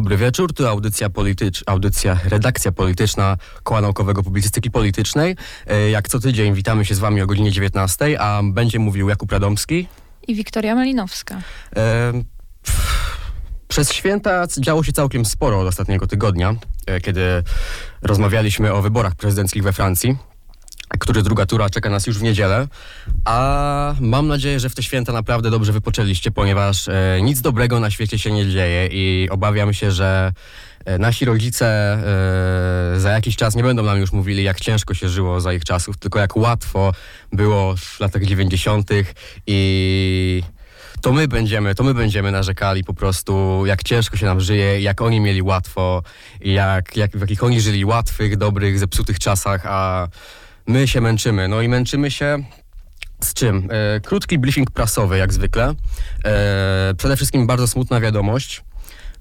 [0.00, 5.36] Dobry wieczór, tu audycja, politycz, audycja redakcja polityczna Koła Naukowego Publicystyki Politycznej.
[5.66, 9.32] E, Jak co tydzień witamy się z wami o godzinie 19, a będzie mówił Jakub
[9.32, 9.86] Radomski.
[10.28, 11.42] I Wiktoria Malinowska.
[11.76, 12.12] E,
[13.68, 16.54] Przez święta działo się całkiem sporo od ostatniego tygodnia,
[16.86, 17.42] e, kiedy
[18.02, 20.16] rozmawialiśmy o wyborach prezydenckich we Francji,
[20.98, 22.68] który druga tura czeka nas już w niedzielę.
[23.24, 27.90] A mam nadzieję, że w te święta naprawdę dobrze wypoczęliście, ponieważ e, nic dobrego na
[27.90, 30.32] świecie się nie dzieje i obawiam się, że
[30.84, 31.66] e, nasi rodzice
[32.96, 35.64] e, za jakiś czas nie będą nam już mówili, jak ciężko się żyło za ich
[35.64, 36.92] czasów, tylko jak łatwo
[37.32, 38.90] było w latach 90.
[39.46, 40.42] i
[41.00, 45.00] to my będziemy, to my będziemy narzekali po prostu, jak ciężko się nam żyje, jak
[45.00, 46.02] oni mieli łatwo,
[46.40, 50.08] jak, jak, w jakich oni żyli łatwych, dobrych, zepsutych czasach, a
[50.66, 51.48] my się męczymy.
[51.48, 52.38] No i męczymy się
[53.20, 53.68] z czym?
[53.70, 55.74] E, krótki briefing prasowy, jak zwykle.
[56.24, 58.62] E, przede wszystkim bardzo smutna wiadomość.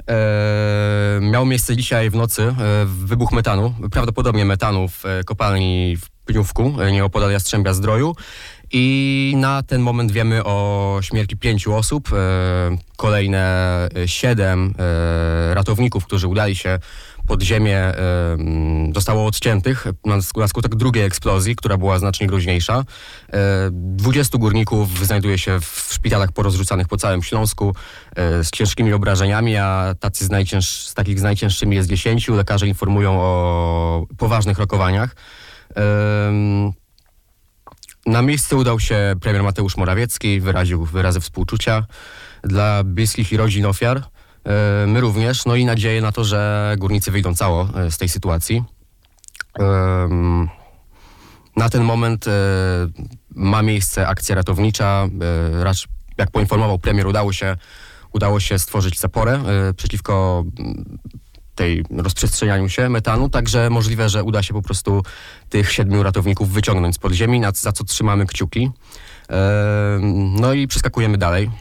[0.10, 2.56] E, miał miejsce dzisiaj w nocy e,
[2.86, 8.16] wybuch metanu, prawdopodobnie metanu w e, kopalni w Pniówku, e, nieopodal Jastrzębia Zdroju.
[8.72, 12.10] I na ten moment wiemy o śmierci pięciu osób.
[12.98, 14.74] Kolejne siedem
[15.54, 16.80] ratowników, którzy udali się
[17.30, 22.28] pod ziemię, e, mm, zostało odciętych na, sk- na skutek drugiej eksplozji, która była znacznie
[22.28, 22.84] groźniejsza.
[23.34, 27.76] E, 20 górników znajduje się w szpitalach porozrzucanych po całym Śląsku
[28.16, 32.28] e, z ciężkimi obrażeniami, a tacy z, najcięż, z takich z najcięższymi jest 10.
[32.28, 35.16] Lekarze informują o poważnych rokowaniach.
[38.06, 41.86] Na miejsce udał się premier Mateusz Morawiecki, wyraził wyrazy współczucia
[42.44, 44.04] dla bliskich i rodzin ofiar.
[44.46, 48.10] E, My również, no i nadzieję na to, że górnicy wyjdą cało e, z tej
[48.10, 48.64] sytuacji.
[51.56, 52.32] Na ten moment e,
[53.36, 55.08] ma miejsce akcja ratownicza.
[56.18, 57.58] Jak poinformował premier, udało się,
[58.14, 59.44] udało się stworzyć zaporę
[59.78, 61.00] przeciwko mm,
[61.56, 65.04] tej rozprzestrzenianiu się metanu, także możliwe, że uda się po prostu
[65.50, 68.72] tych siedmiu ratowników wyciągnąć z podziemi, za co trzymamy kciuki.
[70.40, 71.52] No i przeskakujemy dalej.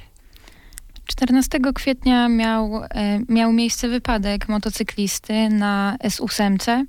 [1.08, 2.88] 14 kwietnia miał, e,
[3.28, 6.84] miał miejsce wypadek motocyklisty na S8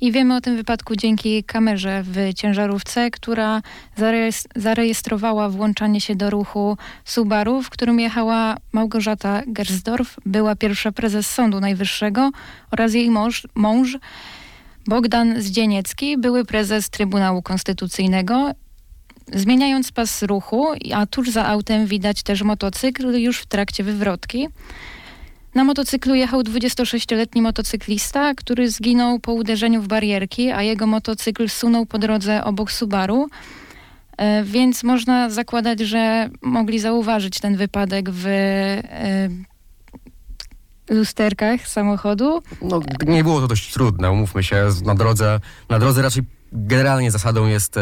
[0.00, 3.62] i wiemy o tym wypadku dzięki kamerze w ciężarówce, która
[3.98, 11.30] zarejes- zarejestrowała włączanie się do ruchu Subaru, w którym jechała Małgorzata Gersdorf, była pierwsza prezes
[11.30, 12.30] Sądu Najwyższego
[12.70, 13.98] oraz jej mąż, mąż
[14.86, 18.52] Bogdan Zdzieniecki, były prezes Trybunału Konstytucyjnego
[19.32, 24.48] Zmieniając pas ruchu, a tuż za autem widać też motocykl już w trakcie wywrotki.
[25.54, 31.86] Na motocyklu jechał 26-letni motocyklista, który zginął po uderzeniu w barierki, a jego motocykl sunął
[31.86, 33.26] po drodze obok Subaru.
[34.16, 38.82] E, Więc można zakładać, że mogli zauważyć ten wypadek w e,
[40.90, 42.42] lusterkach samochodu.
[42.62, 46.22] No, nie było to dość trudne, umówmy się, na drodze, na drodze raczej
[46.56, 47.80] generalnie zasadą jest e,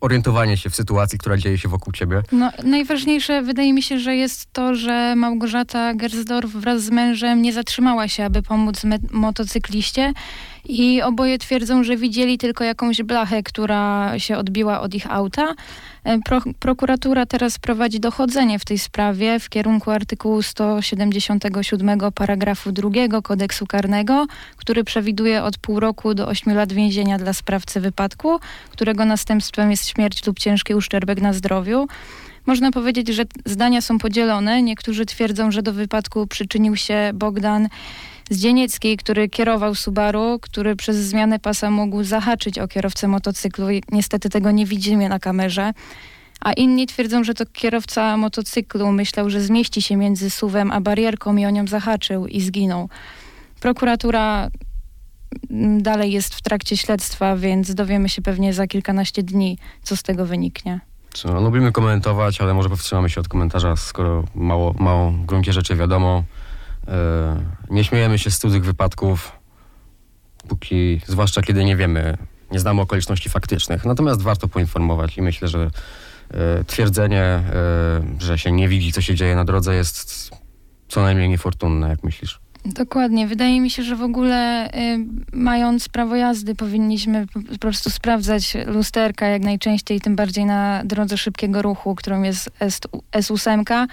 [0.00, 2.22] orientowanie się w sytuacji, która dzieje się wokół ciebie.
[2.32, 7.52] No, najważniejsze wydaje mi się, że jest to, że Małgorzata Gersdorf wraz z mężem nie
[7.52, 10.12] zatrzymała się, aby pomóc motocykliście
[10.68, 15.54] i oboje twierdzą, że widzieli tylko jakąś blachę, która się odbiła od ich auta.
[16.04, 22.90] E, Pro, prokuratura teraz prowadzi dochodzenie w tej sprawie w kierunku artykułu 177 paragrafu 2
[23.22, 28.40] kodeksu karnego, który przewiduje od pół roku do 8 lat więzienia dla sprawcy wypadku,
[28.70, 31.86] którego następstwem jest śmierć lub ciężki uszczerbek na zdrowiu.
[32.46, 34.62] Można powiedzieć, że zdania są podzielone.
[34.62, 37.68] Niektórzy twierdzą, że do wypadku przyczynił się Bogdan
[38.30, 43.66] Zdzieniecki, który kierował Subaru, który przez zmianę pasa mógł zahaczyć o kierowcę motocyklu.
[43.92, 45.72] Niestety tego nie widzimy na kamerze.
[46.40, 51.36] A inni twierdzą, że to kierowca motocyklu myślał, że zmieści się między suwem a barierką
[51.36, 52.88] i o nią zahaczył i zginął.
[53.60, 54.50] Prokuratura
[55.50, 60.02] mm, dalej jest w trakcie śledztwa, więc dowiemy się pewnie za kilkanaście dni, co z
[60.02, 60.80] tego wyniknie.
[61.14, 65.76] Co, lubimy komentować, ale może powstrzymamy się od komentarza, skoro mało, mało w gruncie rzeczy
[65.76, 66.22] wiadomo.
[66.88, 67.36] E,
[67.70, 69.32] nie śmiejemy się z cudzych wypadków,
[70.48, 72.16] póki, zwłaszcza kiedy nie wiemy,
[72.50, 73.84] nie znamy okoliczności faktycznych.
[73.84, 75.70] Natomiast warto poinformować i myślę, że
[76.30, 77.42] e, twierdzenie, e,
[78.18, 80.30] że się nie widzi, co się dzieje na drodze jest
[80.88, 82.40] co najmniej niefortunne, jak myślisz.
[82.74, 83.26] Dokładnie.
[83.26, 84.98] Wydaje mi się, że w ogóle y,
[85.32, 91.62] mając prawo jazdy powinniśmy po, prostu sprawdzać lusterka jak najczęściej, tym bardziej na drodze szybkiego
[91.62, 92.80] ruchu, którą jest S,
[93.12, 93.86] S8.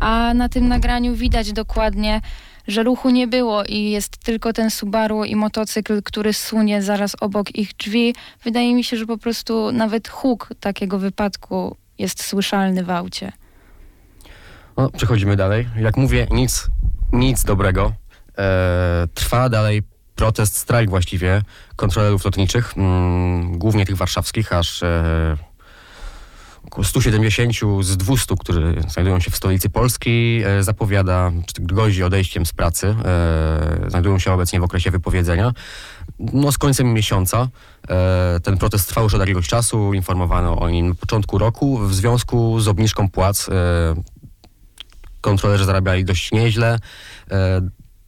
[0.00, 2.20] A na tym nagraniu widać dokładnie,
[2.68, 7.54] że ruchu nie było i jest tylko ten Subaru i motocykl, który sunie zaraz obok
[7.54, 8.14] ich drzwi.
[8.44, 13.32] Wydaje mi się, że po prostu nawet huk takiego wypadku jest słyszalny w aucie.
[14.76, 15.68] No, przechodzimy dalej.
[15.76, 16.66] Jak mówię, nic,
[17.12, 17.92] nic dobrego.
[18.38, 19.82] E, trwa dalej
[20.14, 21.42] protest, strajk właściwie
[21.76, 25.36] kontrolerów lotniczych, mm, głównie tych warszawskich, aż e,
[26.68, 32.46] około 170 z 200, którzy znajdują się w stolicy Polski, e, zapowiada, czy grozi odejściem
[32.46, 32.94] z pracy.
[33.04, 35.52] E, znajdują się obecnie w okresie wypowiedzenia.
[36.18, 37.48] No z końcem miesiąca
[37.88, 41.94] e, ten protest trwał już od jakiegoś czasu, informowano o nim na początku roku w
[41.94, 43.50] związku z obniżką płac.
[45.20, 46.78] Kontrolerzy zarabiali dość nieźle.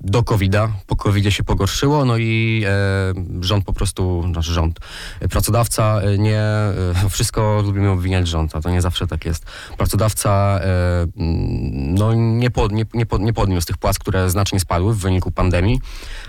[0.05, 4.81] E, do COVID-a, po covid się pogorszyło, no i e, rząd po prostu, znaczy rząd,
[5.21, 6.75] e, pracodawca e, nie, e,
[7.11, 9.45] wszystko lubimy obwiniać rząd, a to nie zawsze tak jest.
[9.77, 14.61] Pracodawca e, mm, no nie, pod, nie, nie, pod, nie podniósł tych płac, które znacznie
[14.61, 15.81] spadły w wyniku pandemii,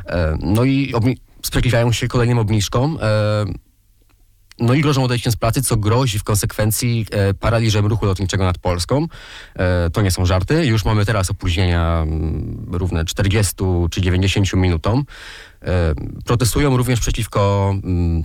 [0.05, 2.97] e, no i obni- sprzeciwiają się kolejnym obniżkom.
[4.61, 8.57] No i grożą odejściem z pracy, co grozi w konsekwencji e, paraliżem ruchu lotniczego nad
[8.57, 9.07] Polską.
[9.55, 10.65] E, to nie są żarty.
[10.65, 13.53] Już mamy teraz opóźnienia m, równe 40
[13.91, 15.05] czy 90 minutom.
[15.61, 15.93] E,
[16.25, 18.23] protestują również przeciwko m,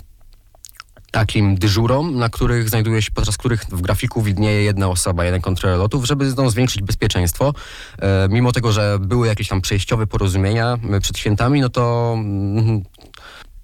[1.11, 5.79] takim dyżurom, na których znajduje się, podczas których w grafiku widnieje jedna osoba, jeden kontroler
[5.79, 7.55] lotów, żeby no, zwiększyć bezpieczeństwo.
[7.99, 12.83] E, mimo tego, że były jakieś tam przejściowe porozumienia przed świętami, no to mm,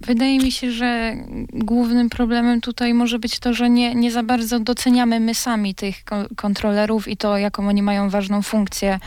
[0.06, 1.16] Wydaje mi się, że
[1.52, 6.04] głównym problemem tutaj może być to, że nie, nie za bardzo doceniamy my sami tych
[6.04, 8.98] ko- kontrolerów i to, jaką oni mają ważną funkcję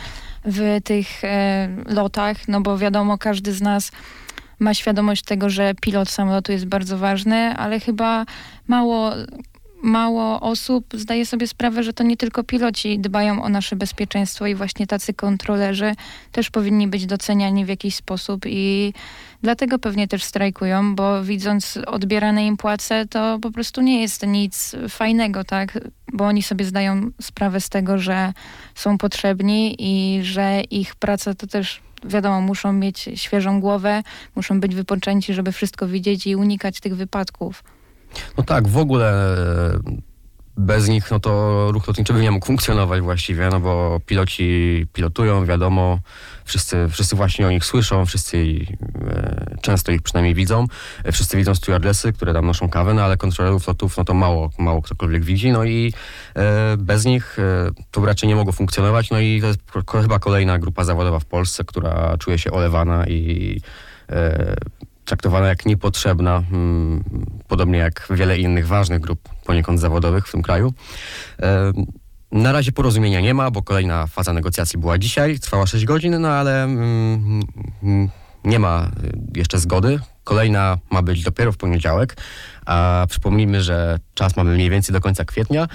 [0.46, 3.92] w tych e, lotach, no bo wiadomo, każdy z nas
[4.60, 8.26] ma świadomość tego, że pilot samolotu jest bardzo ważny, ale chyba
[8.68, 9.12] mało,
[9.86, 14.56] mało osób zdaje sobie sprawę, że to nie tylko piloci dbają o nasze bezpieczeństwo i
[14.56, 15.94] właśnie tacy kontrolerzy
[16.32, 18.94] też powinni być doceniani w jakiś sposób i
[19.42, 24.76] dlatego pewnie też strajkują, bo widząc odbierane im płace, to po prostu nie jest nic
[24.90, 25.80] fajnego, tak?
[26.14, 28.34] Bo oni sobie zdają sprawę z tego, że
[28.76, 34.04] są potrzebni i że ich praca to też wiadomo, muszą mieć świeżą głowę,
[34.36, 37.64] muszą być wypoczęci, żeby wszystko widzieć i unikać tych wypadków.
[38.38, 39.36] No tak, w ogóle
[39.74, 39.80] e,
[40.58, 45.46] bez nich no to ruch lotniczy by nie mógł funkcjonować właściwie, no bo piloci pilotują,
[45.46, 46.00] wiadomo,
[46.46, 48.38] wszyscy, wszyscy właśnie o nich słyszą, wszyscy
[49.08, 50.66] e, często ich przynajmniej widzą,
[51.04, 54.50] e, wszyscy widzą stewardessy, które tam noszą kawę, no ale kontrolerów lotów, no to mało,
[54.58, 55.94] mało ktokolwiek widzi, no i
[56.78, 57.38] bez nich
[57.92, 59.60] to raczej nie mogło funkcjonować, no i to jest
[60.02, 63.62] chyba kolejna grupa zawodowa w Polsce, która czuje się olewana i
[65.06, 67.04] traktowana jak niepotrzebna, mm,
[67.48, 70.74] podobnie jak wiele innych ważnych grup poniekąd zawodowych w tym kraju.
[71.42, 71.72] E,
[72.32, 76.28] Na razie porozumienia nie ma, bo kolejna faza negocjacji była dzisiaj, trwała 6 godzin, no
[76.28, 77.42] ale mm,
[77.84, 78.10] mm,
[78.44, 80.00] nie ma y, jeszcze zgody.
[80.24, 82.18] Kolejna ma być dopiero w poniedziałek,
[82.66, 85.68] a przypomnijmy, że czas mamy mniej więcej do końca kwietnia.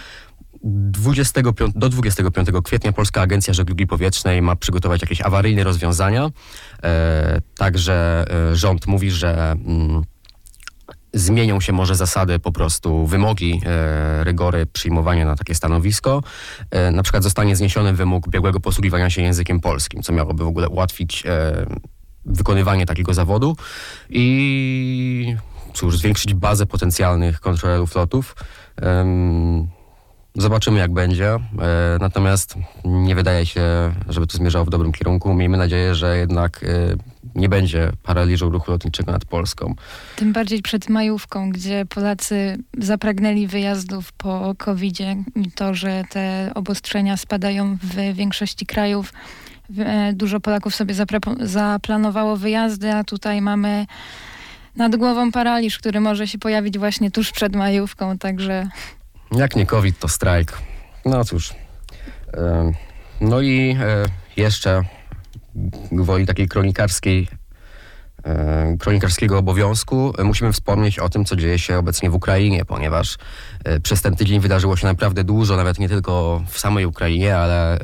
[0.62, 6.31] 25, do 25 kwietnia Polska Agencja Żeglugi Powietrznej ma przygotować jakieś awaryjne rozwiązania.
[6.83, 10.03] E, także e, rząd mówi, że mm,
[11.15, 16.23] zmienią się może zasady, po prostu wymogi, e, rygory przyjmowania na takie stanowisko.
[16.71, 20.69] E, na przykład zostanie zniesiony wymóg biegłego posługiwania się językiem polskim, co miałoby w ogóle
[20.69, 21.67] ułatwić e,
[22.27, 23.56] wykonywanie takiego zawodu
[24.11, 25.37] i
[25.75, 28.37] cóż, zwiększyć bazę potencjalnych kontrolerów lotów.
[28.77, 29.69] Em,
[30.35, 31.29] Zobaczymy, jak będzie.
[31.34, 31.39] E,
[32.01, 33.63] natomiast nie wydaje się,
[34.08, 35.34] żeby to zmierzało w dobrym kierunku.
[35.34, 36.69] Miejmy nadzieję, że jednak e,
[37.34, 39.75] nie będzie paraliżu ruchu lotniczego nad Polską.
[40.17, 47.17] Tym bardziej przed majówką, gdzie Polacy zapragnęli wyjazdów po COVID-zie i to, że te obostrzenia
[47.17, 49.13] spadają w większości krajów.
[49.79, 50.94] E, Dużo Polaków sobie
[51.41, 53.87] zaplanowało wyjazdy, a tutaj mamy
[54.77, 58.69] nad głową paraliż, który może się pojawić właśnie tuż przed majówką, także
[59.32, 60.58] Jak nie COVID, to strajk.
[61.05, 61.55] No cóż.
[63.20, 64.05] No i e,
[64.37, 64.82] jeszcze
[65.93, 67.29] gwoli takiej kronikarskiej,
[68.25, 73.19] e, kronikarskiego obowiązku musimy wspomnieć o tym, co dzieje się obecnie w Ukrainie, ponieważ
[73.65, 77.79] e, przez ten tydzień wydarzyło się naprawdę dużo, nawet nie tylko w samej Ukrainie, ale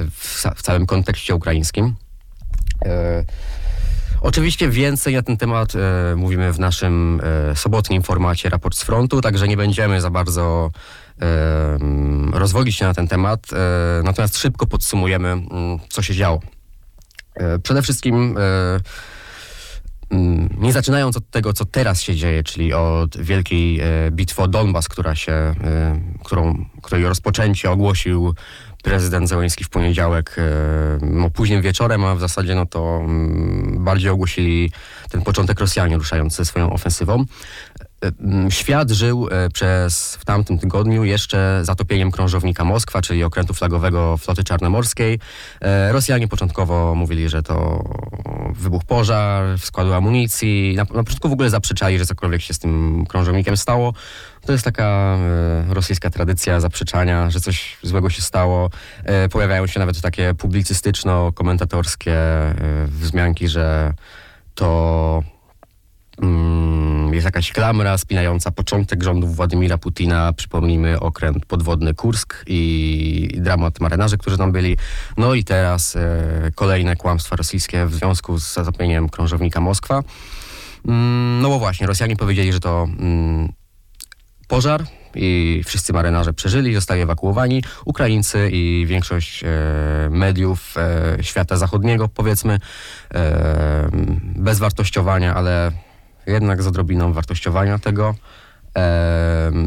[0.55, 1.95] w, całym kontekście ukraińskim.
[4.21, 9.21] Oczywiście więcej na ten temat e, mówimy w naszym e, sobotnim formacie Raport z Frontu,
[9.21, 10.71] także nie będziemy za bardzo
[12.33, 13.47] rozwodzić się na ten temat.
[13.53, 16.41] E, natomiast szybko podsumujemy, mm, co się działo.
[17.35, 18.81] E, przede wszystkim e,
[20.11, 23.81] mm, nie zaczynając od tego, co teraz się dzieje, czyli od wielkiej
[24.11, 25.55] bitwy o Donbas, która się,
[26.25, 28.35] którą, której rozpoczęcie ogłosił
[28.83, 30.37] prezydent Zełenski w poniedziałek,
[31.03, 34.73] no, późnym wieczorem, a w zasadzie no to mm, bardziej ogłosili
[35.11, 37.25] ten początek Rosjanie ruszający swoją ofensywą.
[38.05, 44.17] E, Świat żył e, przez w tamtym tygodniu jeszcze zatopieniem krążownika Moskwa, czyli okrętu flagowego
[44.17, 45.19] floty czarnomorskiej.
[45.61, 47.85] E, Rosjanie początkowo mówili, że to
[48.55, 50.75] wybuch pożar, składu amunicji.
[50.77, 53.93] Na, na początku w ogóle zaprzeczali, że cokolwiek się z tym krążownikiem stało.
[54.47, 55.17] To jest taka
[55.69, 58.71] e, rosyjska tradycja zaprzeczania, że coś złego się stało.
[59.05, 62.55] E, pojawiają się nawet takie publicystyczno-komentatorskie e,
[62.87, 63.95] wzmianki, że
[64.55, 65.23] to
[67.17, 70.33] jest jakaś klamra spinająca początek rządów Władimira Putina.
[70.33, 74.77] Przypomnijmy okręt podwodny Kursk i, dramat marynarzy, którzy tam byli.
[75.17, 80.03] No i teraz e, kolejne kłamstwa rosyjskie w związku z zatopieniem krążownika Moskwa.
[80.89, 83.53] Mm, no bo właśnie, Rosjanie powiedzieli, że to mm,
[84.49, 87.63] pożar i wszyscy marynarze przeżyli, zostali ewakuowani.
[87.85, 89.49] Ukraińcy i większość e,
[90.11, 92.59] mediów e, świata zachodniego, powiedzmy,
[94.37, 95.73] bez wartościowania, ale
[96.27, 98.15] jednak z odrobiną wartościowania tego.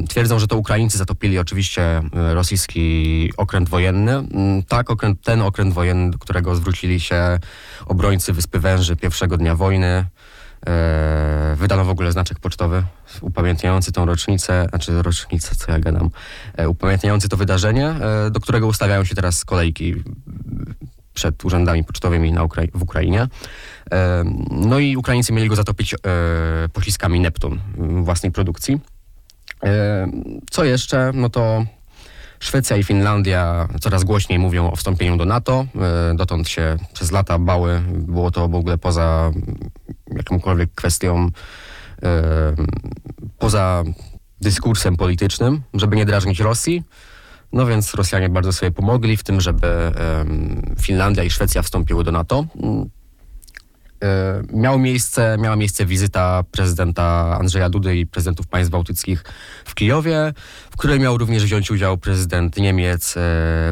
[0.10, 4.12] Twierdzą, że to Ukraińcy zatopili oczywiście e, rosyjski okręt wojenny.
[4.12, 7.40] Mm, Tak, okręt, ten okręt wojenny, do którego zwrócili się
[7.86, 10.06] obrońcy Wyspy Węży pierwszego dnia wojny.
[10.68, 12.84] E, wydano w ogóle znaczek pocztowy
[13.22, 16.10] upamiętniający tą rocznicę, znaczy rocznicę, co ja gadam,
[16.58, 17.96] e, upamiętniający to wydarzenie,
[18.32, 19.96] do którego ustawiają się teraz kolejki
[21.20, 23.28] przed urzędami pocztowymi na w Ukrainie.
[24.52, 25.98] No i Ukraińcy mieli go zatopić e,
[26.74, 28.80] pociskami Neptun m, własnej produkcji.
[29.64, 30.08] E,
[30.52, 31.12] Co jeszcze?
[31.14, 31.66] No to
[32.40, 35.66] Szwecja i Finlandia coraz głośniej mówią o wstąpieniu do NATO.
[36.12, 37.82] E, Dotąd się przez lata bały.
[37.92, 39.32] Było to w ogóle poza
[40.16, 41.28] jakąkolwiek kwestią,
[43.38, 43.84] poza
[44.42, 46.84] dyskursem politycznym, żeby nie drażnić Rosji.
[47.54, 49.92] No więc Rosjanie bardzo sobie pomogli w tym, żeby
[50.82, 52.46] Finlandia i Szwecja wstąpiły do NATO.
[52.64, 52.90] Mm,
[54.04, 59.24] E, Miał miejsce, miała miejsce wizyta prezydenta Andrzeja Dudy i prezydentów państw bałtyckich
[59.66, 60.34] w Kijowie,
[60.72, 63.22] w której miał również wziąć udział prezydent Niemiec e,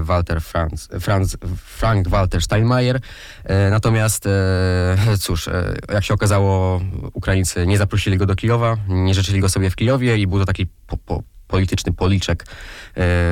[0.01, 2.99] Walter Franz, Franz, Frank-Walter Steinmeier.
[3.43, 4.25] E, Natomiast,
[5.19, 5.49] cóż,
[5.93, 6.81] jak się okazało,
[7.13, 10.45] Ukraińcy nie zaprosili go do Kijowa, nie życzyli go sobie w Kijowie i był to
[10.45, 12.47] taki po, po, polityczny policzek e,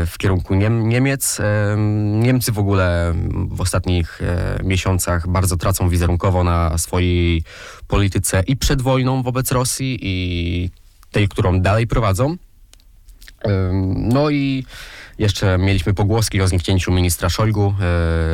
[0.05, 1.39] w kierunku Niem Niemiec.
[1.39, 1.75] E,
[2.21, 3.13] Niemcy w ogóle
[3.49, 7.43] w ostatnich e, miesiącach bardzo tracą wizerunkowo na swojej
[7.87, 10.69] polityce i przed wojną wobec Rosji i
[11.11, 12.35] tej, którą dalej prowadzą.
[13.95, 14.65] No i
[15.19, 17.75] jeszcze mieliśmy pogłoski o zniknięciu ministra Szojgu,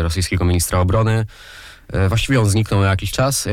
[0.01, 1.25] rosyjskiego ministra obrony.
[1.91, 3.47] E, Właściwie on zniknął na jakiś czas.
[3.47, 3.51] E,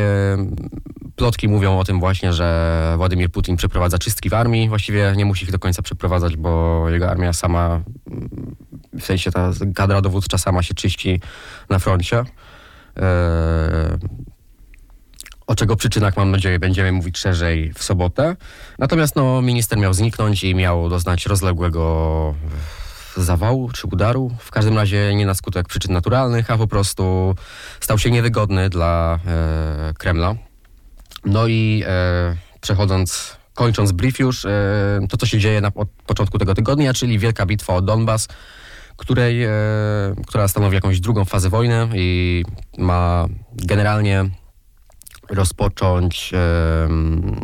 [1.17, 4.69] Plotki mówią o tym właśnie, że Władimir Putin przeprowadza czystki w armii.
[4.69, 7.81] Właściwie nie musi ich do końca przeprowadzać, bo jego armia sama,
[9.01, 11.21] w sensie ta kadra dowódcza sama się czyści
[11.71, 12.25] na froncie.
[12.97, 13.99] E,
[15.47, 18.37] O czego przyczynach, mam nadzieję, będziemy mówić szerzej w sobotę.
[18.79, 22.35] Natomiast no, minister miał zniknąć i miał doznać rozległego
[23.19, 24.31] zawału czy udaru.
[24.39, 27.35] W każdym razie nie na skutek przyczyn naturalnych, a po prostu
[27.81, 30.35] stał się niewygodny dla e, Kremla.
[31.25, 34.51] No i e, przechodząc, kończąc brief już, e,
[35.09, 38.29] to co się dzieje na od początku tego tygodnia, czyli wielka bitwa o Donbas,
[38.97, 39.51] której, e,
[40.27, 42.45] która stanowi jakąś drugą fazę wojny i
[42.79, 44.25] ma generalnie
[45.31, 47.37] rozpocząć em,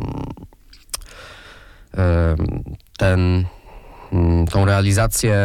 [1.93, 2.65] em,
[2.99, 3.47] ten,
[4.51, 5.37] tą realizację,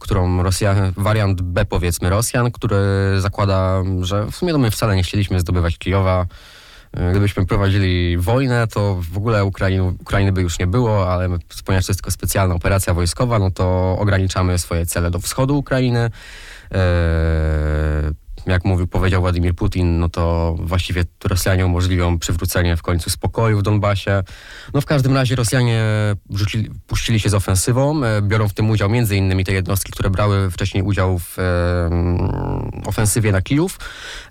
[0.00, 2.76] którą Rosjan, wariant B powiedzmy Rosjan, który
[3.18, 6.26] zakłada, że w sumie to my wcale nie chcieliśmy zdobywać Kijowa.
[6.92, 11.28] E, Gdybyśmy prowadzili wojnę, to w ogóle Ukrainy, Ukrainy by już nie było, ale
[11.64, 16.00] ponieważ to jest tylko specjalna operacja wojskowa, no to ograniczamy swoje cele do wschodu Ukrainy.
[16.00, 16.10] E,
[18.46, 23.62] jak mówił, powiedział Władimir Putin, no to właściwie Rosjanie umożliwią przywrócenie w końcu spokoju w
[23.62, 24.22] Donbasie.
[24.74, 25.82] No w każdym razie Rosjanie
[26.30, 30.10] rzucili, puścili się z ofensywą, e, biorą w tym udział między innymi te jednostki, które
[30.10, 31.42] brały wcześniej udział w e,
[31.86, 33.78] mm, ofensywie na Kijów.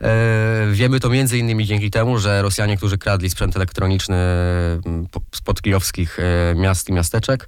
[0.02, 4.16] E, wiemy to między innymi dzięki temu, że Rosjanie, którzy kradli sprzęt elektroniczny
[4.86, 7.48] mm, po- spod kijowskich e, miast i miasteczek,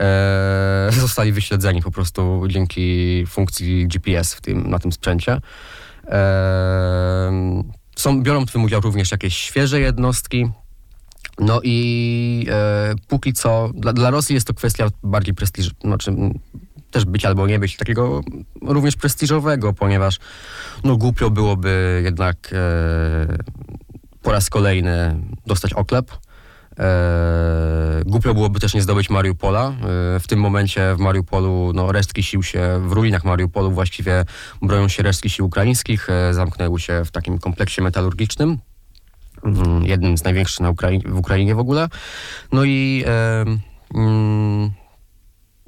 [0.00, 5.40] e, zostali wyśledzeni po prostu dzięki funkcji GPS w tym, na tym sprzęcie.
[7.96, 10.50] Są, biorą w tym udział również jakieś świeże jednostki.
[11.38, 16.16] No i e, póki co, dla, dla Rosji jest to kwestia bardziej prestiżu, znaczy
[16.90, 18.20] też być albo nie być, takiego
[18.62, 20.18] również prestiżowego, ponieważ
[20.84, 23.38] no głupio byłoby jednak e,
[24.22, 26.10] po raz kolejny dostać oklep.
[26.78, 29.68] E, głupio byłoby też nie zdobyć Mariupola.
[29.68, 29.74] E,
[30.20, 34.24] w tym momencie w Mariupolu no, resztki sił się, w ruinach Mariupolu właściwie
[34.62, 36.10] bronią się resztki sił ukraińskich.
[36.10, 38.58] E, zamknęły się w takim kompleksie metalurgicznym.
[39.44, 41.88] Mm, Jednym z największych na Ukrai- w Ukrainie w ogóle.
[42.52, 43.44] No i e,
[43.94, 44.70] mm,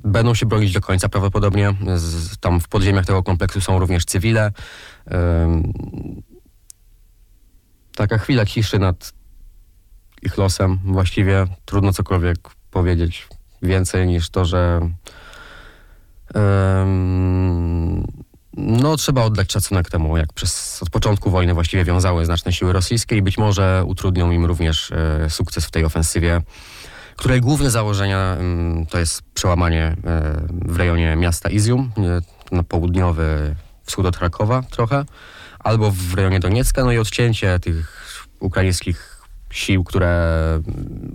[0.04, 1.74] będą się bronić do końca prawdopodobnie.
[1.96, 4.52] Z, tam w podziemiach tego kompleksu są również cywile.
[5.06, 5.72] Em,
[7.96, 9.17] taka chwila ciszy nad
[10.22, 10.78] ich losem.
[10.84, 12.38] Właściwie trudno cokolwiek
[12.70, 13.28] powiedzieć
[13.62, 14.80] więcej niż to, że
[18.56, 23.16] no trzeba oddać szacunek temu, jak przez od początku wojny właściwie wiązały znaczne siły rosyjskie
[23.16, 26.40] i być może utrudnią im również e, sukces w tej ofensywie,
[27.16, 28.36] której główne założenia
[28.90, 29.96] to jest przełamanie e,
[30.50, 35.04] w rejonie miasta Izium, e, na południowy wschód od Krakowa trochę,
[35.58, 37.98] albo w rejonie Doniecka, no i odcięcie tych
[38.40, 39.17] ukraińskich
[39.50, 40.30] sił, które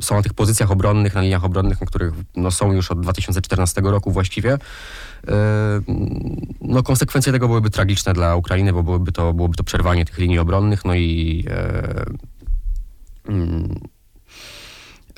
[0.01, 3.81] są na tych pozycjach obronnych, na liniach obronnych, na których no, są już od 2014
[3.81, 4.49] roku właściwie.
[5.27, 5.33] Yy,
[6.61, 10.39] No, konsekwencje tego byłyby tragiczne dla Ukrainy, bo byłoby to, byłoby to przerwanie tych linii
[10.39, 12.05] obronnych, no i e,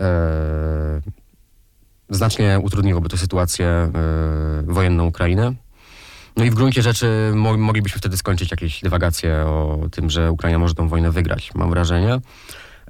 [0.01, 1.01] e,
[2.10, 3.91] znacznie utrudniłoby to sytuację e,
[4.67, 5.55] wojenną Ukrainy.
[6.38, 10.60] No i w gruncie rzeczy mo- moglibyśmy wtedy skończyć jakieś dywagacje o tym, że Ukraina
[10.60, 12.19] może tą wojnę wygrać, mam wrażenie.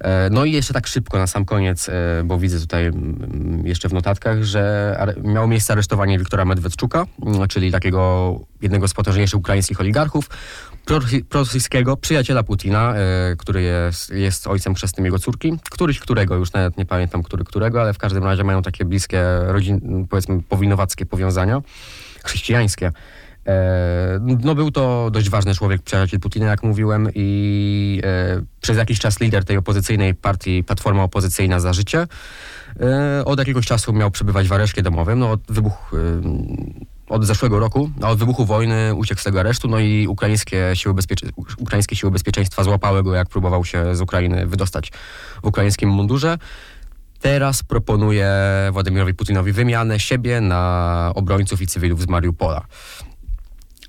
[0.02, 1.94] E, No i jeszcze tak szybko na sam koniec, e,
[2.26, 7.72] bo widzę tutaj mm, jeszcze w notatkach, że miało miejsce aresztowanie Wiktora Medwedczuka, mm, czyli
[7.72, 10.30] takiego jednego z potężniejszych ukraińskich oligarchów,
[10.86, 16.54] prorosy- prorosyjskiego przyjaciela Putina, e, który jest, jest ojcem chrzestnym jego córki, któryś którego, już
[16.54, 21.06] nawet nie pamiętam który którego, ale w każdym razie mają takie bliskie, rodzin, powiedzmy powinowackie
[21.06, 21.62] powiązania,
[22.24, 22.92] chrześcijańskie.
[23.48, 29.00] E, No był to dość ważny człowiek, przyjaciel Putina, jak mówiłem i e, przez jakiś
[29.00, 32.08] czas lider tej opozycyjnej partii Platforma Opozycyjna za Życie.
[32.80, 36.22] E, Od jakiegoś czasu miał przebywać w areszcie domowym, no od wybuch, e,
[37.14, 40.96] od zeszłego roku, a od wybuchu wojny uciekł z tego aresztu, no i ukraińskie siły,
[41.58, 44.92] ukraińskie siły bezpieczeństwa złapały go, jak próbował się z Ukrainy wydostać
[45.44, 46.38] w ukraińskim mundurze.
[47.20, 48.30] Teraz proponuje
[48.72, 52.66] Władimirowi Putinowi wymianę siebie na obrońców i cywilów z Mariupola.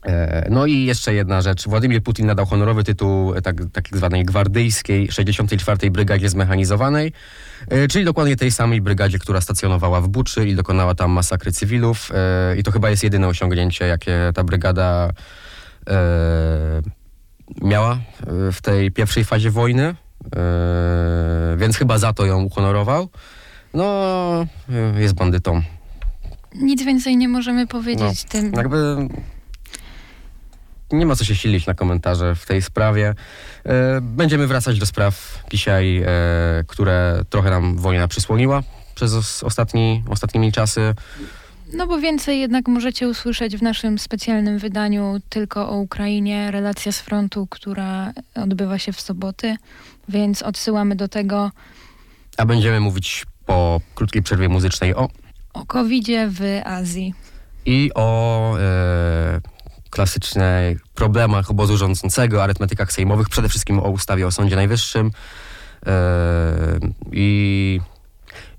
[0.07, 1.69] E, No i jeszcze jedna rzecz.
[1.69, 5.91] Władimir Putin nadał honorowy tytuł e, tak, tak zwanej gwardyjskiej 64.
[5.91, 7.13] Brygadzie Zmechanizowanej,
[7.69, 12.11] e, czyli dokładnie tej samej brygadzie, która stacjonowała w Buczy i dokonała tam masakry cywilów.
[12.59, 15.11] I to chyba jest jedyne osiągnięcie, jakie ta brygada
[17.63, 17.99] miała
[18.53, 19.95] w tej pierwszej fazie wojny.
[21.57, 23.09] Więc chyba za to ją uhonorował.
[23.75, 24.47] No,
[24.99, 25.63] jest bandytą.
[26.55, 28.53] Nic więcej nie możemy powiedzieć tym.
[28.53, 29.09] Jakby
[30.93, 33.15] nie ma co się silić na komentarze w tej sprawie.
[33.67, 36.07] E, Będziemy wracać do spraw dzisiaj, e,
[36.67, 38.63] które trochę nam wojna przysłoniła
[38.95, 40.95] przez os- ostatni, ostatnimi czasy.
[41.73, 47.01] No bo więcej jednak możecie usłyszeć w naszym specjalnym wydaniu tylko o Ukrainie, relacja z
[47.01, 49.57] frontu, która odbywa się w soboty,
[50.09, 51.51] więc odsyłamy do tego
[52.37, 55.09] A będziemy mówić po krótkiej przerwie muzycznej o
[55.53, 57.15] o COVID-zie w Azji.
[57.67, 59.41] i o e,
[59.91, 65.11] klasycznych problemach obozu rządzącego, arytmetykach sejmowych, przede wszystkim o ustawie o Sądzie Najwyższym
[65.87, 65.93] e,
[67.13, 67.81] i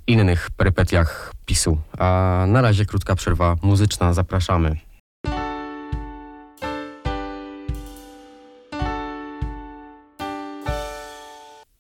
[0.08, 1.78] innych perypetiach PiSu.
[1.98, 4.14] A na razie krótka przerwa muzyczna.
[4.14, 4.78] Zapraszamy.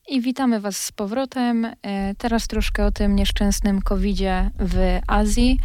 [0.09, 1.65] I witamy Was z powrotem.
[1.65, 5.59] E, Teraz troszkę o tym nieszczęsnym COVID-zie w Azji.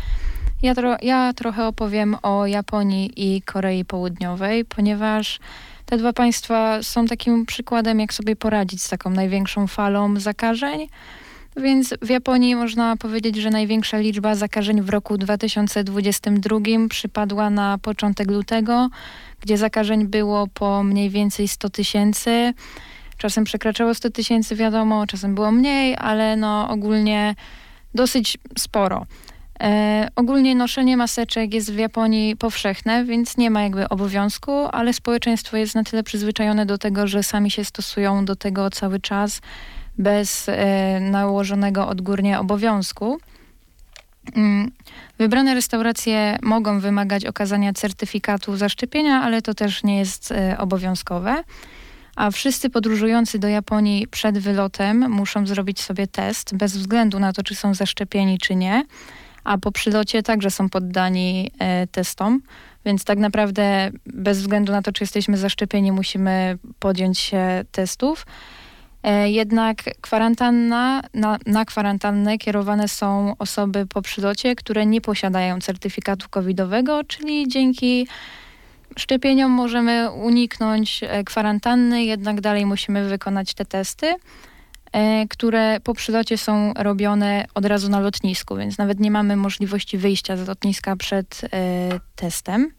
[0.62, 5.38] Ja, tro, ja trochę opowiem o Japonii i Korei Południowej, ponieważ
[5.86, 10.88] te dwa państwa są takim przykładem, jak sobie poradzić z taką największą falą zakażeń.
[11.56, 18.30] Więc w Japonii można powiedzieć, że największa liczba zakażeń w roku 2022 przypadła na początek
[18.30, 18.88] lutego,
[19.40, 22.54] gdzie zakażeń było po mniej więcej 100 tysięcy.
[23.18, 27.34] Czasem przekraczało 100 tysięcy, wiadomo, czasem było mniej, ale no ogólnie
[27.94, 29.06] dosyć sporo.
[29.62, 35.56] E, ogólnie noszenie maseczek jest w Japonii powszechne, więc nie ma jakby obowiązku, ale społeczeństwo
[35.56, 39.40] jest na tyle przyzwyczajone do tego, że sami się stosują do tego cały czas
[39.98, 43.18] bez e, nałożonego odgórnie obowiązku.
[44.36, 44.70] Mm,
[45.18, 51.44] Wybrane restauracje mogą wymagać okazania certyfikatu zaszczepienia, ale to też nie jest e, obowiązkowe.
[52.16, 57.42] A wszyscy podróżujący do Japonii przed wylotem muszą zrobić sobie test, bez względu na to,
[57.42, 58.84] czy są zaszczepieni, czy nie.
[59.44, 62.40] A po przylocie także są poddani e, testom,
[62.84, 68.26] więc tak naprawdę bez względu na to, czy jesteśmy zaszczepieni, musimy podjąć się testów.
[69.02, 76.26] E, Jednak kwarantanna, na, na kwarantannę kierowane są osoby po przylocie, które nie posiadają certyfikatu
[76.30, 78.06] covidowego, czyli dzięki
[78.96, 84.14] szczepieniom możemy uniknąć e, kwarantanny, jednak dalej musimy wykonać te testy,
[85.30, 90.36] które po przylocie są robione od razu na lotnisku, więc nawet nie mamy możliwości wyjścia
[90.36, 92.72] z lotniska przed e, testem.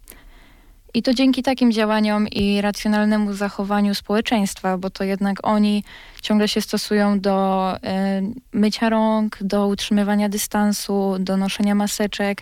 [0.93, 5.83] I to dzięki takim działaniom i racjonalnemu zachowaniu społeczeństwa, bo to jednak oni
[6.21, 7.79] ciągle się stosują do y,
[8.53, 12.41] mycia rąk, do utrzymywania dystansu, do noszenia maseczek.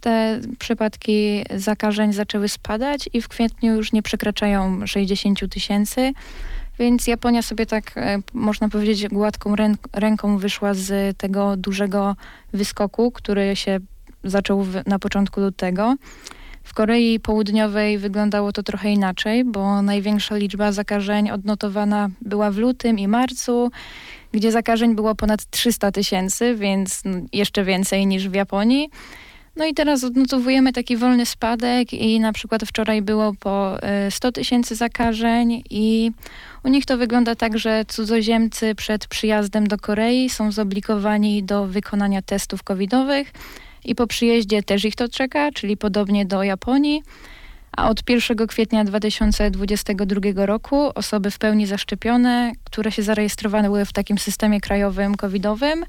[0.00, 6.12] Te przypadki zakażeń zaczęły spadać i w kwietniu już nie przekraczają 60 tysięcy.
[6.78, 7.94] Więc Japonia sobie tak,
[8.34, 9.54] można powiedzieć, gładką
[9.92, 12.16] ręką wyszła z tego dużego
[12.52, 13.78] wyskoku, który się
[14.24, 15.96] zaczął na początku lutego.
[16.62, 22.98] W Korei Południowej wyglądało to trochę inaczej, bo największa liczba zakażeń odnotowana była w lutym
[22.98, 23.70] i marcu,
[24.32, 28.90] gdzie zakażeń było ponad 300 tysięcy, więc jeszcze więcej niż w Japonii.
[29.56, 33.78] No i teraz odnotowujemy taki wolny spadek i na przykład wczoraj było po
[34.10, 36.10] 100 y, tysięcy zakażeń i
[36.64, 42.22] u nich to wygląda tak, że cudzoziemcy przed przyjazdem do Korei są zobligowani do wykonania
[42.22, 43.32] testów covidowych,
[43.86, 47.02] i po przyjeździe też ich to czeka, czyli podobnie do Japonii.
[47.76, 54.18] A od 1 kwietnia 2022 roku osoby w pełni zaszczepione, które się zarejestrowały w takim
[54.18, 55.86] systemie krajowym covidowym, e,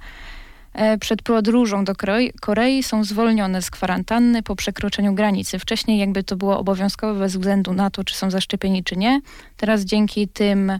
[1.00, 1.94] przed podróżą do
[2.42, 5.60] Korei są zwolnione z kwarantanny po przekroczeniu granicy.
[5.60, 9.22] Wcześniej jakby to było obowiązkowe bez względu na to, czy są zaszczepieni, czy nie.
[9.58, 10.80] Teraz dzięki tym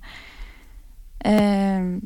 [1.26, 2.00] e,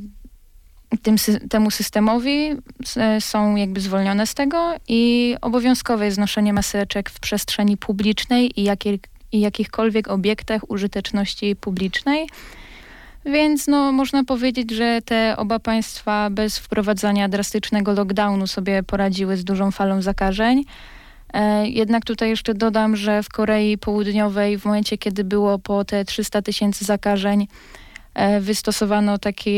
[0.98, 1.16] tym,
[1.50, 2.52] temu systemowi
[2.98, 8.64] e, są jakby zwolnione z tego i obowiązkowe jest noszenie maseczek w przestrzeni publicznej i,
[8.64, 9.00] jakiej,
[9.32, 12.28] i jakichkolwiek obiektach użyteczności publicznej.
[13.26, 19.44] Więc no, można powiedzieć, że te oba państwa bez wprowadzania drastycznego lockdownu sobie poradziły z
[19.44, 20.64] dużą falą zakażeń.
[21.34, 26.06] E, jednak tutaj jeszcze dodam, że w Korei Południowej w momencie, kiedy było po te
[26.06, 27.48] 300 tysięcy zakażeń,
[28.14, 29.52] E, wystosowano taki,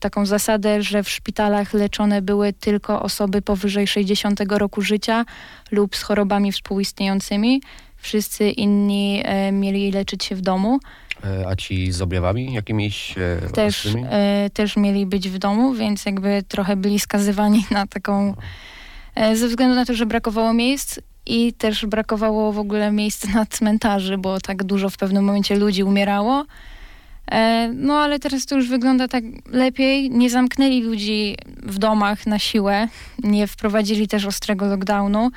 [0.00, 5.24] taką zasadę, że w szpitalach leczone były tylko osoby powyżej 60 roku życia
[5.70, 7.62] lub z chorobami współistniejącymi.
[7.96, 10.80] Wszyscy inni e, mieli leczyć się w domu.
[11.24, 16.06] E, a ci z objawami jakimiś e, też, e, też mieli być w domu, więc
[16.06, 18.34] jakby trochę byli skazywani na taką...
[19.34, 24.18] Ze względu na to, że brakowało miejsc i też brakowało w ogóle miejsc na cmentarzy,
[24.18, 26.44] bo tak dużo w pewnym momencie ludzi umierało
[27.74, 30.10] no ale teraz to już wygląda tak lepiej.
[30.10, 32.88] Nie zamknęli ludzi w domach na siłę,
[33.22, 35.30] nie wprowadzili też ostrego lockdownu,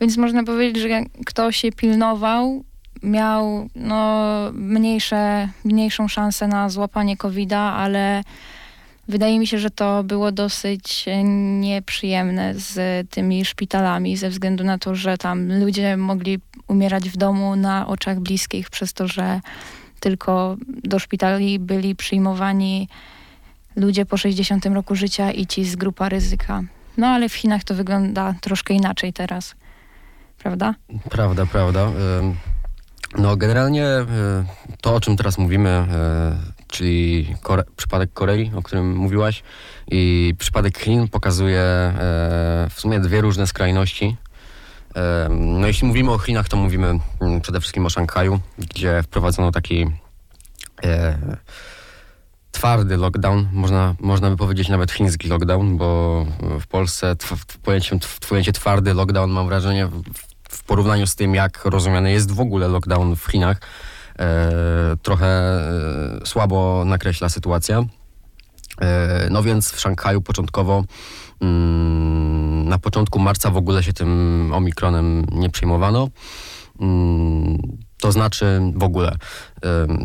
[0.00, 2.64] więc można powiedzieć, że kto się pilnował,
[3.02, 8.22] miał no, mniejsze, mniejszą szansę na złapanie COVID-a, ale
[9.08, 11.04] wydaje mi się, że to było dosyć
[11.60, 17.56] nieprzyjemne z tymi szpitalami, ze względu na to, że tam ludzie mogli umierać w domu
[17.56, 19.40] na oczach bliskich, przez to, że
[20.00, 22.88] tylko do szpitali byli przyjmowani
[23.76, 26.62] ludzie po 60 roku życia i ci z grupa ryzyka.
[26.96, 29.54] No ale w Chinach to wygląda troszkę inaczej teraz.
[30.38, 30.74] Prawda?
[31.10, 31.90] Prawda, prawda.
[33.16, 33.86] No generalnie
[34.80, 35.86] to, o czym teraz mówimy,
[36.66, 39.42] czyli Kore przypadek Korei, o którym mówiłaś,
[39.90, 41.62] i przypadek Chin pokazuje
[42.70, 44.16] w sumie dwie różne skrajności.
[45.30, 49.86] No jeśli mówimy o Chinach, to mówimy mm, przede wszystkim o Szanghaju, gdzie wprowadzono taki
[50.84, 51.18] e,
[52.52, 56.26] twardy lockdown, można, można by powiedzieć nawet chiński lockdown, bo
[56.60, 59.88] w Polsce w pojęcie, w pojęcie twardy lockdown mam wrażenie
[60.68, 63.60] porównaniu z tym, jak rozumiany jest w ogóle lockdown w Chinach,
[64.18, 64.52] e,
[65.02, 67.84] trochę e, słabo nakreśla sytuacja.
[68.80, 70.84] E, no więc w Szanghaju początkowo
[71.40, 76.08] mm, na początku marca w ogóle się tym omikronem nie przejmowano.
[76.80, 77.58] Mm,
[78.00, 79.16] to znaczy w ogóle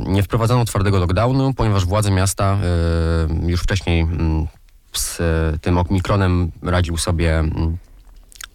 [0.05, 2.57] nie wprowadzono twardego lockdownu, ponieważ władze miasta
[3.47, 4.47] już wcześniej mm,
[4.93, 5.21] z
[5.61, 7.43] tym omikronem radził sobie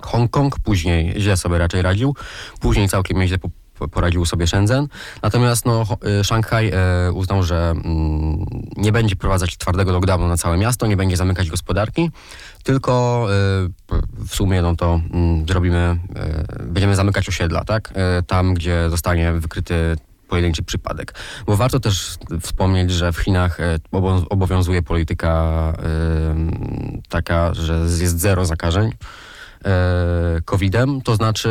[0.02, 2.14] Hongkong, później źle sobie raczej radził,
[2.60, 3.38] później całkiem nieźle
[3.86, 4.88] poradził sobie Shenzhen.
[5.22, 5.86] Natomiast no,
[6.20, 10.96] y, Szanghaj e, uznał, że mm, nie będzie prowadzać twardego lockdownu na całe miasto, nie
[10.96, 12.10] będzie zamykać gospodarki,
[12.62, 13.94] tylko e,
[14.28, 15.98] w sumie no to mm, zrobimy,
[16.60, 17.94] będziemy zamykać osiedla, tak?
[18.26, 19.96] Tam, gdzie zostanie wykryty
[20.28, 21.14] pojedynczy przypadek.
[21.46, 23.58] Bo warto też wspomnieć, że w Chinach
[24.30, 25.72] obowiązuje polityka
[27.08, 28.92] taka, że jest zero zakażeń.
[29.64, 31.50] E, COVID-em, to znaczy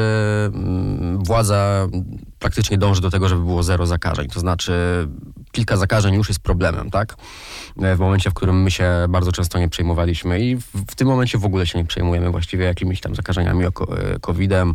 [0.54, 1.88] mm, władza
[2.40, 4.28] praktycznie dąży do tego, żeby było zero zakażeń.
[4.28, 5.08] To znaczy
[5.52, 7.16] kilka zakażeń już jest problemem, tak?
[7.82, 11.08] E, w momencie, w którym my się bardzo często nie przejmowaliśmy i w, w tym
[11.08, 13.72] momencie w ogóle się nie przejmujemy właściwie jakimiś tam zakażeniami e,
[14.22, 14.74] COVID-em.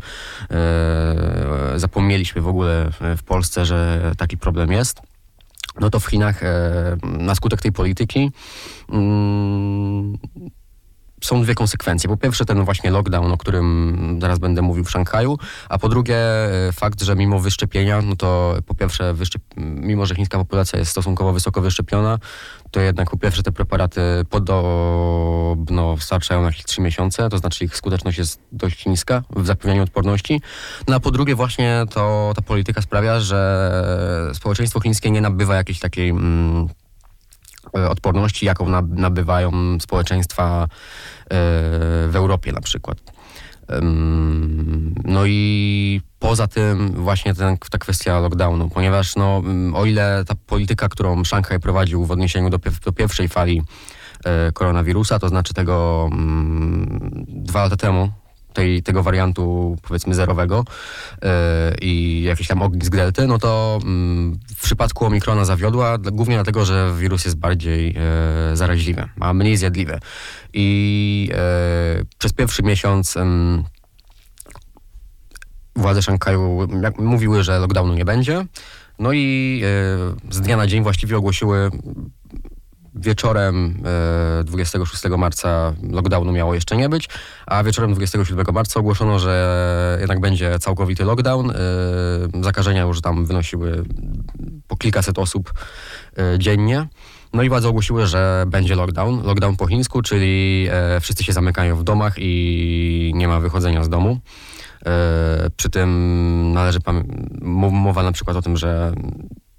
[1.76, 5.00] Zapomnieliśmy w ogóle w Polsce, że taki problem jest
[5.80, 6.40] no to w Chinach
[7.02, 8.30] na skutek tej polityki
[8.88, 10.18] mm,
[11.22, 12.08] są dwie konsekwencje.
[12.08, 16.16] Po pierwsze ten właśnie lockdown, o którym zaraz będę mówił w Szanghaju, a po drugie
[16.16, 19.14] e, fakt, że mimo wyszczepienia, no to po pierwsze,
[19.56, 22.18] mimo że chińska populacja jest stosunkowo wysoko wyszczepiona,
[22.70, 27.76] to jednak po pierwsze te preparaty podobno starczają na jakieś 3 miesiące, to znaczy ich
[27.76, 30.40] skuteczność jest dość niska w zapewnianiu odporności.
[30.88, 35.80] No a po drugie właśnie to ta polityka sprawia, że społeczeństwo chińskie nie nabywa jakiejś
[35.80, 36.68] takiej mm,
[37.72, 40.68] odporności, jaką nabywają społeczeństwa e,
[42.08, 43.12] w Europie na przykład.
[45.04, 49.42] No i poza tym właśnie ten, ta kwestia lockdownu, ponieważ no,
[49.74, 53.62] o ile ta polityka, którą Szanghaj prowadził w odniesieniu do, do pierwszej fali
[54.24, 58.10] e, koronawirusa, to znaczy tego mm, dwa lata temu,
[58.52, 60.64] tej, tego wariantu powiedzmy zerowego
[61.22, 61.28] yy,
[61.80, 66.94] i jakiś tam ognisk delty, no to yy, w przypadku Omikrona zawiodła, głównie dlatego, że
[66.98, 67.94] wirus jest bardziej
[68.50, 69.98] yy, zaraźliwy, a mniej zjadliwy.
[70.52, 71.30] I
[72.18, 73.14] przez pierwszy miesiąc
[75.76, 78.46] władze Szanghaju mówiły, że lockdownu nie będzie.
[78.98, 79.62] No i
[80.30, 81.70] z dnia na dzień właściwie ogłosiły
[82.94, 83.82] wieczorem
[84.40, 87.08] e, 26 marca lockdownu miało jeszcze nie być,
[87.46, 91.50] a wieczorem 27 marca ogłoszono, że jednak będzie całkowity lockdown.
[91.50, 91.54] E,
[92.42, 93.84] zakażenia już tam wynosiły
[94.68, 95.52] po kilkaset osób
[96.18, 96.86] e, dziennie.
[97.32, 99.22] No i władze ogłosiły, że będzie lockdown.
[99.22, 103.88] Lockdown po chińsku, czyli e, wszyscy się zamykają w domach i nie ma wychodzenia z
[103.88, 104.18] domu.
[104.86, 106.78] E, przy tym należy
[107.72, 108.92] mowa na przykład o tym, że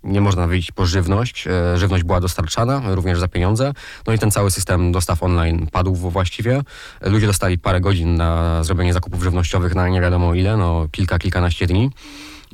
[0.04, 1.48] nie można wyjść po żywność.
[1.48, 3.74] E, żywność była dostarczana również za pieniądze.
[4.08, 6.62] No i ten cały system dostaw online padł właściwie.
[7.02, 11.68] Ludzie dostali parę godzin na zrobienie zakupów żywnościowych na nie wiadomo ile, no kilka, kilkanaście
[11.68, 11.90] dni.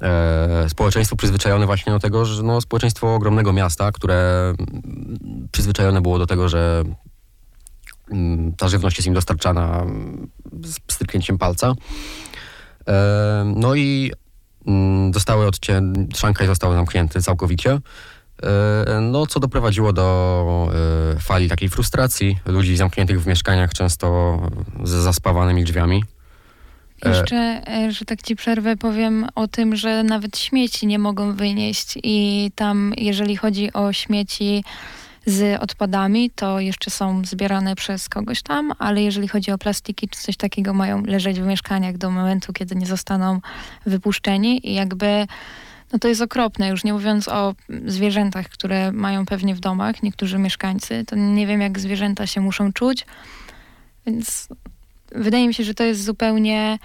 [0.01, 4.53] E, społeczeństwo przyzwyczajone właśnie do tego, że no, społeczeństwo ogromnego miasta, które
[5.51, 6.83] przyzwyczajone było do tego, że
[8.11, 9.85] mm, ta żywność jest im dostarczana
[10.63, 11.73] z pstryknięciem palca.
[12.87, 14.11] E, no i
[15.13, 15.81] Zostały odcię...
[16.15, 17.79] Szanghaj został zamknięty całkowicie.
[18.43, 20.69] E, no, co doprowadziło do
[21.15, 24.39] e, fali takiej frustracji ludzi zamkniętych w mieszkaniach, często
[24.83, 26.03] z zaspawanymi drzwiami.
[27.05, 31.99] E, Jeszcze, że tak ci przerwę, powiem o tym, że nawet śmieci nie mogą wynieść
[32.03, 34.63] i tam, jeżeli chodzi o śmieci
[35.29, 40.21] z odpadami, to jeszcze są zbierane przez kogoś tam, ale jeżeli chodzi o plastiki czy
[40.21, 43.39] coś takiego, mają leżeć w mieszkaniach do momentu, kiedy nie zostaną
[43.85, 45.27] wypuszczeni i jakby
[45.93, 50.37] no to jest okropne, już nie mówiąc o zwierzętach, które mają pewnie w domach niektórzy
[50.37, 53.05] mieszkańcy, to nie wiem jak zwierzęta się muszą czuć,
[54.05, 54.47] więc
[55.11, 56.79] wydaje mi się, że to jest zupełnie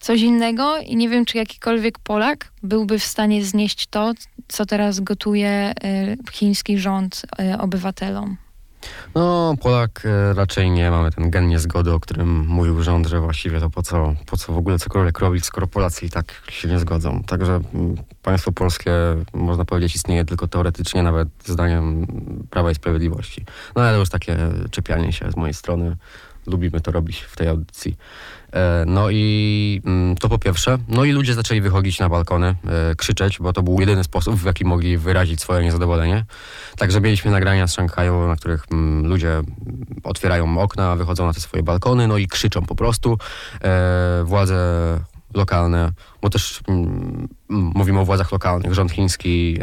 [0.00, 4.12] coś innego i nie wiem, czy jakikolwiek Polak byłby w stanie znieść to,
[4.48, 5.74] co teraz gotuje e,
[6.32, 8.36] chiński rząd e, obywatelom.
[9.14, 10.90] No, Polak e, raczej nie.
[10.90, 14.52] Mamy ten gen niezgody, o którym mówił rząd, że właściwie to po co, po co
[14.52, 17.22] w ogóle cokolwiek robić, skoro Polacy i tak się nie zgodzą.
[17.22, 17.60] Także
[18.22, 18.92] państwo polskie,
[19.32, 22.06] można powiedzieć, istnieje tylko teoretycznie, nawet zdaniem
[22.50, 23.44] Prawa i Sprawiedliwości.
[23.76, 24.36] No ale już takie
[24.70, 25.96] czepianie się z mojej strony.
[26.46, 27.96] Lubimy to robić w tej audycji.
[28.52, 30.78] E, no i mm, to po pierwsze.
[30.88, 32.46] No i ludzie zaczęli wychodzić na balkony,
[32.90, 36.24] e, krzyczeć, bo to był jedyny sposób, w jaki mogli wyrazić swoje niezadowolenie.
[36.76, 39.42] Także mieliśmy nagrania z Szanghaju, na których mm, ludzie
[40.04, 43.18] otwierają okna, wychodzą na te swoje balkony, no i krzyczą po prostu.
[43.64, 44.58] E, władze
[45.34, 49.58] lokalne, bo też mm, mówimy o władzach lokalnych, rząd chiński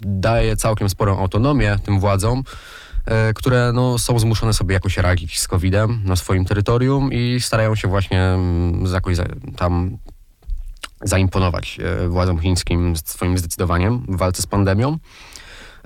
[0.00, 2.42] daje całkiem sporą autonomię tym władzom,
[3.34, 7.88] które no, są zmuszone sobie jakoś radzić z COVID-em na swoim terytorium i starają się
[7.88, 9.16] właśnie mm, jakoś
[9.56, 9.98] tam
[11.04, 14.98] zaimponować e, władzom chińskim swoim zdecydowaniem w walce z pandemią.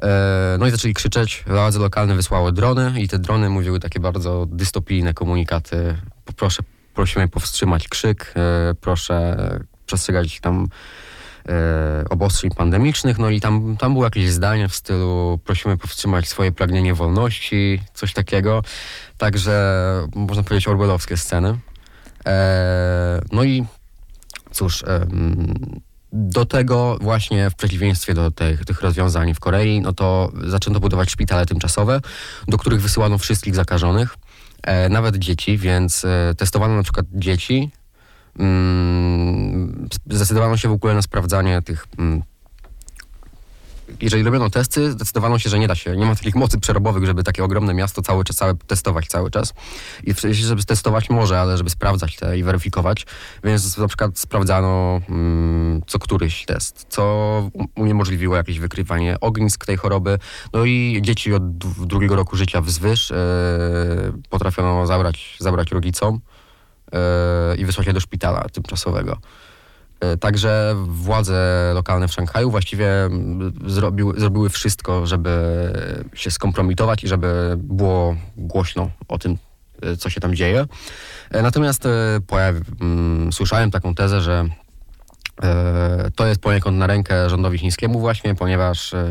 [0.02, 1.44] E, no i zaczęli krzyczeć.
[1.46, 5.96] Władze lokalne wysłały drony i te drony mówiły takie bardzo dystopijne komunikaty.
[6.36, 6.62] Proszę,
[6.94, 8.34] prosimy powstrzymać krzyk,
[8.80, 9.36] proszę
[9.86, 10.66] przestrzegać tam e,
[12.10, 16.94] obostrzeń pandemicznych, no i tam, tam było jakieś zdanie w stylu prosimy powstrzymać swoje pragnienie
[16.94, 18.62] wolności, coś takiego.
[19.18, 19.82] Także
[20.14, 21.58] można powiedzieć orwellowskie sceny.
[22.26, 23.64] E, no i
[24.50, 25.06] cóż, e,
[26.12, 31.10] do tego właśnie w przeciwieństwie do tych, tych rozwiązań w Korei, no to zaczęto budować
[31.10, 32.00] szpitale tymczasowe,
[32.48, 34.16] do których wysyłano wszystkich zakażonych,
[34.62, 37.70] e, nawet dzieci, więc e, testowano na przykład dzieci,
[40.10, 42.22] zdecydowano się w ogóle na sprawdzanie tych mm,
[44.00, 47.22] jeżeli robiono testy, zdecydowano się, że nie da się, nie ma takich mocy przerobowych, żeby
[47.22, 49.54] takie ogromne miasto cały czas, całe testować cały czas.
[50.04, 53.06] I żeby testować może, ale żeby sprawdzać te i weryfikować,
[53.44, 60.18] więc na przykład sprawdzano mm, co któryś test, co uniemożliwiło jakieś wykrywanie ognisk tej choroby.
[60.52, 63.16] No i dzieci od drugiego roku życia wzwyż e,
[64.30, 66.20] potrafiono zabrać, zabrać rodzicom
[67.58, 69.18] i wysłać je do szpitala tymczasowego.
[70.00, 72.88] E, Także władze lokalne w Szanghaju właściwie
[73.66, 75.30] zrobiły, zrobiły wszystko, żeby
[76.14, 79.38] się skompromitować i żeby było głośno o tym,
[79.82, 80.66] e, co się tam dzieje.
[81.30, 81.90] E, Natomiast e,
[82.26, 82.60] pojawi,
[83.32, 84.44] słyszałem taką tezę, że
[85.42, 89.08] e, to jest poniekąd na rękę rządowi chińskiemu właśnie, ponieważ e,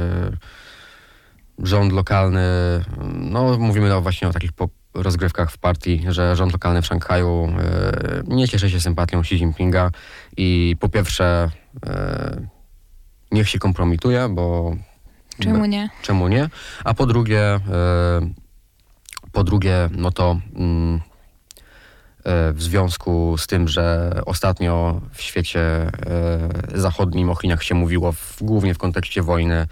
[1.63, 2.41] rząd lokalny,
[3.13, 4.51] no mówimy o właśnie o takich
[4.95, 9.91] rozgrywkach w partii, że rząd lokalny w Szanghaju e, nie cieszy się sympatią Xi Jinpinga
[10.38, 11.49] i po pierwsze
[11.86, 12.41] e,
[13.31, 14.75] niech się kompromituje, bo
[15.39, 15.89] Czemu nie?
[16.01, 16.49] czemu nie?
[16.84, 17.60] A po drugie, e,
[19.31, 21.01] po drugie, no to mm,
[22.53, 25.91] w związku z tym, że ostatnio w świecie
[26.73, 29.67] zachodnim o Chinach się mówiło w, głównie w kontekście wojny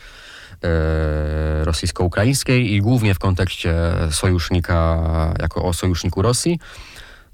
[1.64, 3.74] rosyjsko-ukraińskiej i głównie w kontekście
[4.12, 6.60] sojusznika, jako o sojuszniku Rosji,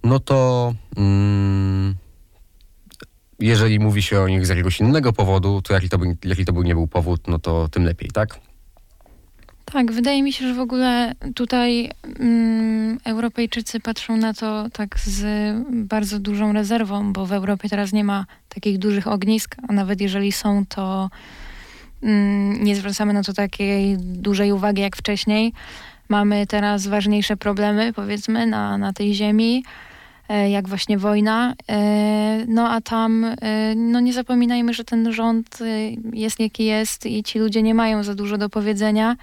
[0.03, 1.95] no to mm,
[3.39, 6.53] jeżeli mówi się o nich z jakiegoś innego powodu, to jaki to, by, jaki to
[6.53, 8.39] by nie był powód, no to tym lepiej, tak?
[9.65, 15.25] Tak, wydaje mi się, że w ogóle tutaj mm, Europejczycy patrzą na to tak z
[15.71, 20.31] bardzo dużą rezerwą, bo w Europie teraz nie ma takich dużych ognisk, a nawet jeżeli
[20.31, 21.09] są, to
[22.59, 25.53] nie zwracamy na to takiej dużej uwagi jak wcześniej.
[26.09, 29.63] Mamy teraz ważniejsze problemy, powiedzmy, na, na tej ziemi,
[30.29, 31.53] e, jak właśnie wojna.
[31.69, 35.59] E, No a tam, e, no nie zapominajmy, że ten rząd
[36.13, 39.15] jest jaki jest i ci ludzie nie mają za dużo do powiedzenia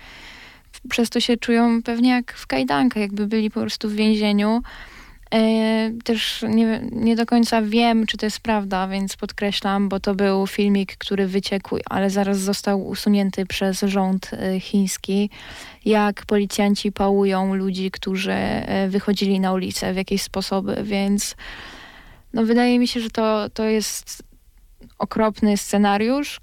[0.89, 4.62] przez to się czują pewnie jak w kajdankach, jakby byli po prostu w więzieniu.
[5.35, 10.15] E, też nie, nie do końca wiem, czy to jest prawda, więc podkreślam, bo to
[10.15, 15.31] był filmik, który wyciekł, ale zaraz został usunięty przez rząd e, chiński,
[15.85, 21.37] jak policjanci pałują ludzi, którzy e, wychodzili na ulicę w jakieś sposoby, więc
[22.33, 24.23] no wydaje mi się, że to, to jest
[24.99, 26.41] okropny scenariusz,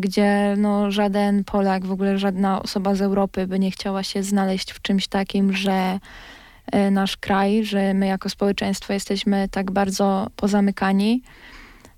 [0.00, 4.72] gdzie no, żaden Polak, w ogóle żadna osoba z Europy by nie chciała się znaleźć
[4.72, 5.98] w czymś takim, że
[6.90, 11.22] nasz kraj, że my jako społeczeństwo jesteśmy tak bardzo pozamykani.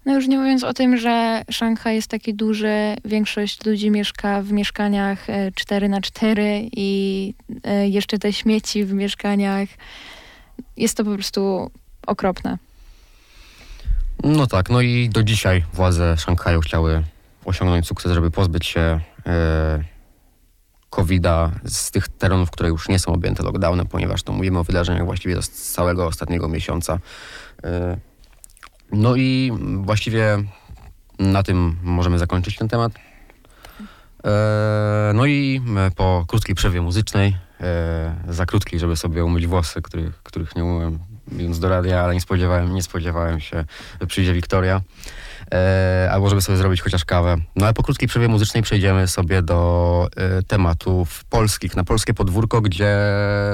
[0.06, 4.52] No już nie mówiąc o tym, że Szanghaj jest taki duży, większość ludzi mieszka w
[4.52, 9.68] mieszkaniach e, 4 na 4 i e, jeszcze te śmieci w mieszkaniach.
[10.76, 11.70] Jest to po prostu
[12.06, 12.58] okropne.
[14.24, 17.02] No tak, no i do dzisiaj władze Szanghaju chciały
[17.44, 19.82] osiągnąć sukces, żeby pozbyć się e,
[20.90, 25.04] COVID-a z tych terenów, które już nie są objęte lockdownem, ponieważ to mówimy o wydarzeniach
[25.04, 26.98] właściwie z całego ostatniego miesiąca.
[27.64, 27.96] E,
[28.92, 30.38] no i właściwie
[31.18, 32.92] na tym możemy zakończyć ten temat.
[34.24, 37.36] E, no i e, po krótkiej przerwie muzycznej,
[38.28, 40.98] za krótkiej, żeby sobie umyć włosy, których, których nie umyłem
[41.38, 43.64] idąc do radia, ale nie spodziewałem, nie spodziewałem się,
[44.00, 44.80] że przyjdzie Wiktoria.
[45.54, 47.36] E, albo żeby sobie zrobić chociaż kawę.
[47.56, 52.60] No ale po krótkiej przerwie muzycznej przejdziemy sobie do e, tematów polskich, na polskie podwórko,
[52.60, 52.96] gdzie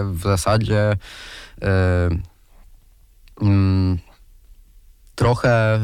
[0.05, 0.96] w zasadzie
[1.62, 2.09] e,
[3.42, 3.98] mm,
[5.14, 5.81] trochę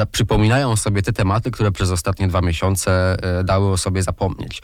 [0.00, 4.62] e, przypominają sobie te tematy, które przez ostatnie dwa miesiące e, dały o sobie zapomnieć.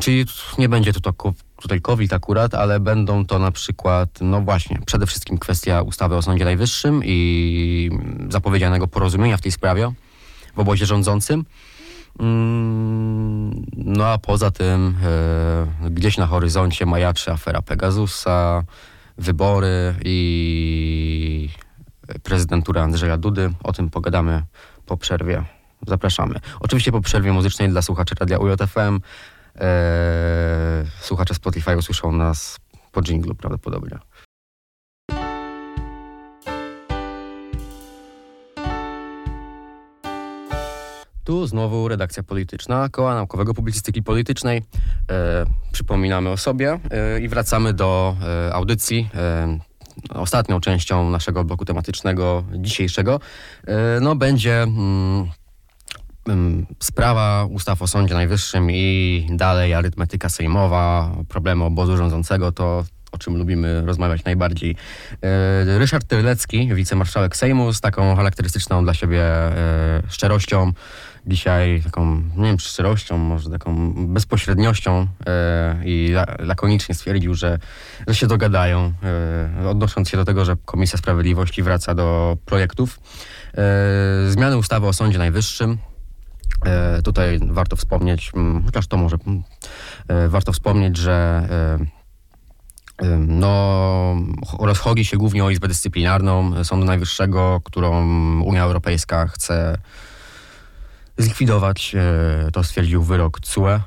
[0.00, 0.26] Czyli
[0.58, 1.12] nie będzie to, to
[1.62, 6.22] tutaj COVID akurat, ale będą to na przykład, no właśnie, przede wszystkim kwestia ustawy o
[6.22, 7.90] Sądzie Najwyższym i
[8.28, 9.92] zapowiedzianego porozumienia w tej sprawie
[10.56, 11.44] w obozie rządzącym.
[12.20, 14.96] Mm, No a poza tym
[15.84, 18.62] e, gdzieś na horyzoncie majaczy afera Pegasusa,
[19.18, 21.48] wybory i
[22.22, 23.50] prezydentura Andrzeja Dudy.
[23.62, 24.42] O tym pogadamy
[24.86, 25.44] po przerwie.
[25.86, 26.40] Zapraszamy.
[26.60, 29.00] Oczywiście po przerwie muzycznej dla słuchaczy Radia UJFM.
[29.60, 32.56] E, słuchacze Spotify usłyszą nas
[32.92, 33.98] po dżinglu prawdopodobnie.
[41.26, 44.62] Tu znowu redakcja polityczna Koła Naukowego Publicystyki Politycznej.
[45.10, 48.16] E, przypominamy o sobie e, i wracamy do
[48.48, 49.10] e, audycji.
[50.10, 53.20] Ostatnią częścią naszego bloku tematycznego dzisiejszego
[54.00, 55.28] no, będzie mm,
[56.80, 62.52] sprawa ustaw o Sądzie Najwyższym i dalej arytmetyka sejmowa, problemy obozu rządzącego.
[62.52, 62.84] To
[63.16, 64.76] o czym lubimy rozmawiać najbardziej.
[65.22, 70.72] E, Ryszard Terlecki, wicemarszałek Sejmu, z taką charakterystyczną dla siebie e, szczerością.
[71.26, 77.58] Dzisiaj taką, nie wiem szczerością, może taką bezpośredniością e, i la, lakonicznie stwierdził, że,
[78.06, 78.92] że się dogadają,
[79.68, 83.00] odnosząc się do tego, że Komisja Sprawiedliwości wraca do projektów.
[84.28, 85.78] Zmiany ustawy o Sądzie Najwyższym.
[86.64, 89.42] E, tutaj warto wspomnieć, mm, chociaż to może mm,
[90.08, 91.96] e, warto wspomnieć, że e,
[93.18, 94.16] No,
[94.58, 98.02] rozchodzi się głównie o Izbę Dyscyplinarną Sądu Najwyższego, którą
[98.42, 99.78] Unia Europejska chce
[101.18, 101.96] zlikwidować.
[102.52, 103.80] To stwierdził wyrok CUE.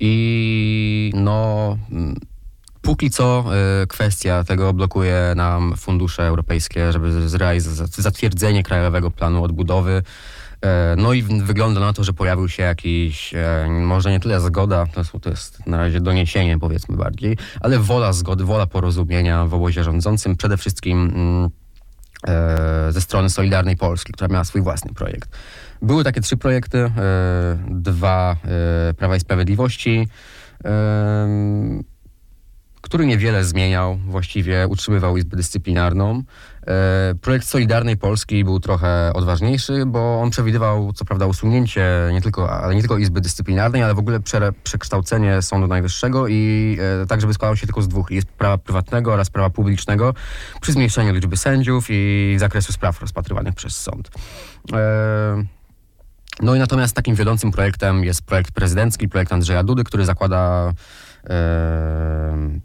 [0.00, 2.16] I no, mm,
[2.82, 3.44] póki co
[3.88, 10.02] kwestia tego blokuje nam fundusze europejskie, żeby zrealizować zatwierdzenie Krajowego Planu Odbudowy.
[10.62, 14.86] E, No i wygląda na to, że pojawił się jakiś, e, może nie tyle zgoda,
[15.20, 20.36] to jest, na razie doniesienie powiedzmy bardziej, ale wola zgody, wola porozumienia w obozie rządzącym,
[20.36, 21.50] przede wszystkim mm,
[22.28, 25.30] e, ze strony Solidarnej Polski, która miała swój własny projekt.
[25.82, 26.90] Były takie trzy projekty,
[27.68, 28.36] dwa
[28.96, 30.08] Prawa i Sprawiedliwości,
[32.80, 36.22] który niewiele zmieniał, właściwie utrzymywał Izbę Dyscyplinarną.
[36.66, 42.50] E, Projekt Solidarnej Polski był trochę odważniejszy, bo on przewidywał co prawda usunięcie nie tylko,
[42.50, 47.20] ale nie tylko Izby Dyscyplinarnej, ale w ogóle prze, przekształcenie Sądu Najwyższego i e, tak,
[47.20, 50.14] żeby składał się tylko z dwóch Izb prawa prywatnego oraz prawa publicznego
[50.60, 54.10] przy zmniejszeniu liczby sędziów i zakresu spraw rozpatrywanych przez sąd.
[54.72, 55.44] E,
[56.42, 60.72] no i natomiast takim wiodącym projektem jest projekt prezydencki, projekt Andrzeja Dudy, który zakłada
[61.30, 62.60] e,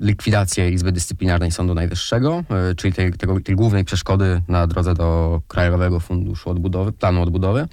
[0.00, 5.40] likwidację Izby Dyscyplinarnej Sądu Najwyższego, e, czyli tej, tego, tej głównej przeszkody na drodze do
[5.48, 7.68] Krajowego Funduszu Odbudowy, planu odbudowy,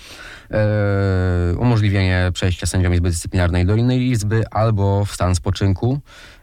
[0.52, 6.00] e, umożliwienie przejścia sędziom Izby Dyscyplinarnej do innej izby albo w stan spoczynku.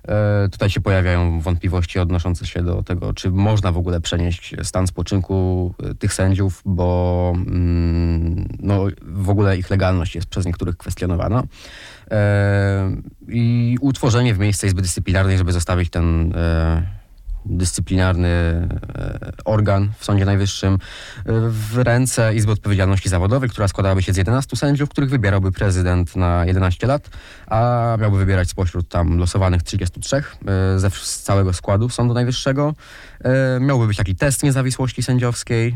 [0.09, 4.87] E, tutaj się pojawiają wątpliwości odnoszące się do tego, czy można w ogóle przenieść stan
[4.87, 11.43] spoczynku tych sędziów, bo mm, no, w ogóle ich legalność jest przez niektórych kwestionowana.
[12.13, 12.97] E,
[13.29, 17.02] I utworzenie w miejsce Izby Dyscyplinarnej, żeby zostawić ten e,
[17.47, 18.69] dyscyplinarny e,
[19.45, 20.79] organ w Sądzie Najwyższym e,
[21.49, 26.47] w ręce Izby Odpowiedzialności Zawodowej, która składałaby się z 11 sędziów, których wybierałby prezydent na
[26.47, 27.11] 11 lat,
[27.47, 30.23] a miałby wybierać spośród tam losowanych 33 e,
[30.79, 32.75] ze z całego składu Sądu Najwyższego.
[33.61, 35.75] Miałby być taki test niezawisłości sędziowskiej,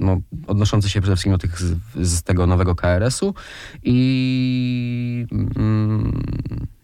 [0.00, 3.34] no, odnoszący się przede wszystkim do tych z, z tego nowego KRS-u
[3.82, 6.22] i mm,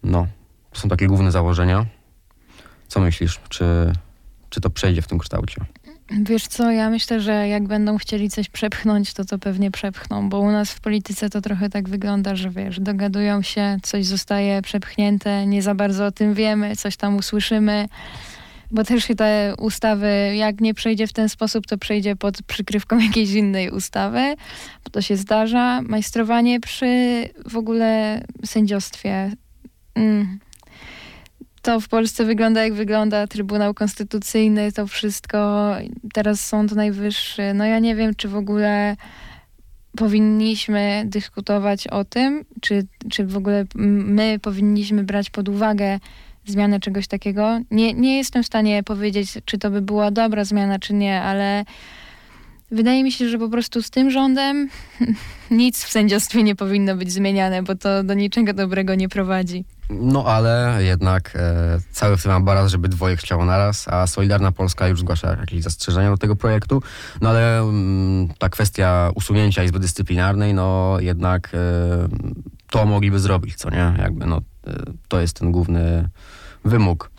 [0.03, 0.27] no,
[0.71, 1.85] to są takie główne założenia.
[2.93, 3.39] Co myślisz?
[3.49, 3.65] Czy,
[4.49, 5.55] czy to przejdzie w tym kształcie?
[6.11, 10.39] Wiesz co, ja myślę, że jak będą chcieli coś przepchnąć, to to pewnie przepchną, bo
[10.39, 15.45] u nas w polityce to trochę tak wygląda, że wiesz, dogadują się, coś zostaje przepchnięte,
[15.45, 17.87] nie za bardzo o tym wiemy, coś tam usłyszymy,
[18.71, 23.31] bo też te ustawy, jak nie przejdzie w ten sposób, to przejdzie pod przykrywką jakiejś
[23.31, 24.35] innej ustawy,
[24.83, 25.81] bo to się zdarza.
[25.81, 29.31] Majstrowanie przy w ogóle sędziostwie.
[29.95, 30.39] Mm.
[31.63, 35.71] To w Polsce wygląda jak wygląda Trybunał Konstytucyjny, to wszystko,
[36.13, 37.53] teraz Sąd Najwyższy.
[37.53, 38.95] No ja nie wiem, czy w ogóle
[39.97, 45.99] powinniśmy dyskutować o tym, czy, czy w ogóle my powinniśmy brać pod uwagę
[46.45, 47.59] zmianę czegoś takiego.
[47.71, 51.65] Nie, nie jestem w stanie powiedzieć, czy to by była dobra zmiana, czy nie, ale
[52.71, 54.69] wydaje mi się, że po prostu z tym rządem
[55.51, 59.65] nic w sędziostwie nie powinno być zmieniane, bo to do niczego dobrego nie prowadzi.
[59.89, 62.31] No ale jednak e, cały w tym
[62.69, 66.81] żeby dwoje chciało naraz, a Solidarna Polska już zgłasza jakieś zastrzeżenia do tego projektu.
[67.21, 71.57] No ale mm, ta kwestia usunięcia Izby Dyscyplinarnej, no jednak e,
[72.69, 73.93] to mogliby zrobić, co nie?
[73.97, 74.73] Jakby no, e,
[75.07, 76.09] to jest ten główny
[76.65, 77.12] wymóg.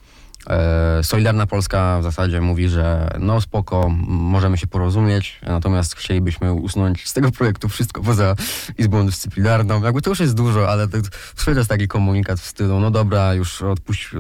[0.51, 7.09] E, Solidarna Polska w zasadzie mówi, że no spoko, możemy się porozumieć, natomiast chcielibyśmy usunąć
[7.09, 8.34] z tego projektu wszystko poza
[8.78, 9.82] Izbą Dyscyplinarną.
[9.82, 13.62] Jakby to już jest dużo, ale to, jest taki komunikat w stylu, no dobra, już
[13.62, 14.11] odpuść,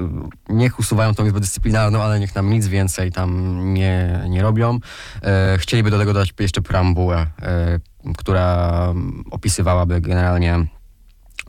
[0.48, 4.78] niech usuwają tą Izbę Dyscyplinarną, ale niech nam nic więcej tam nie, nie robią.
[5.22, 7.80] E, chcieliby do tego dodać jeszcze preambułę, e,
[8.16, 8.94] która
[9.30, 10.66] opisywałaby generalnie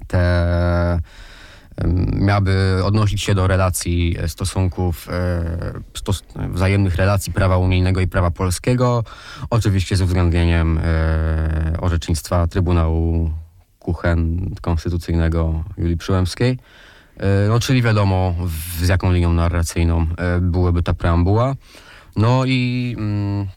[0.07, 1.01] te
[2.13, 8.31] miałaby odnosić się do relacji, e, stosunków, e, stos wzajemnych relacji prawa unijnego i prawa
[8.31, 9.03] polskiego,
[9.49, 13.31] oczywiście z uwzględnieniem e, orzecznictwa Trybunału
[13.79, 16.59] Kuchen Konstytucyjnego Julii Przyłębskiej.
[17.49, 18.35] No, czyli wiadomo,
[18.81, 20.07] z jaką linią narracyjną
[20.41, 21.55] byłaby ta preambuła.
[22.15, 23.47] No i mm,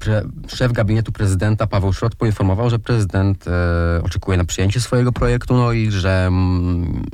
[0.00, 5.54] pre, szef gabinetu prezydenta Paweł Szrot poinformował, że prezydent e, oczekuje na przyjęcie swojego projektu,
[5.54, 7.04] no i że mm,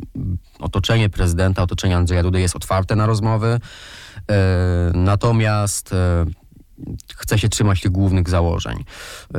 [0.59, 3.61] otoczenie prezydenta, otoczenie Andrzeja Dudy jest otwarte na rozmowy.
[4.30, 6.26] E, natomiast e,
[7.16, 8.84] chce się trzymać tych głównych założeń.
[9.34, 9.39] E,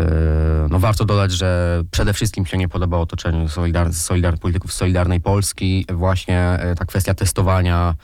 [0.69, 5.85] no warto dodać, że przede wszystkim się nie podoba otoczeniu solidar, solidar, polityków Solidarnej Polski
[5.93, 7.95] właśnie e, ta kwestia testowania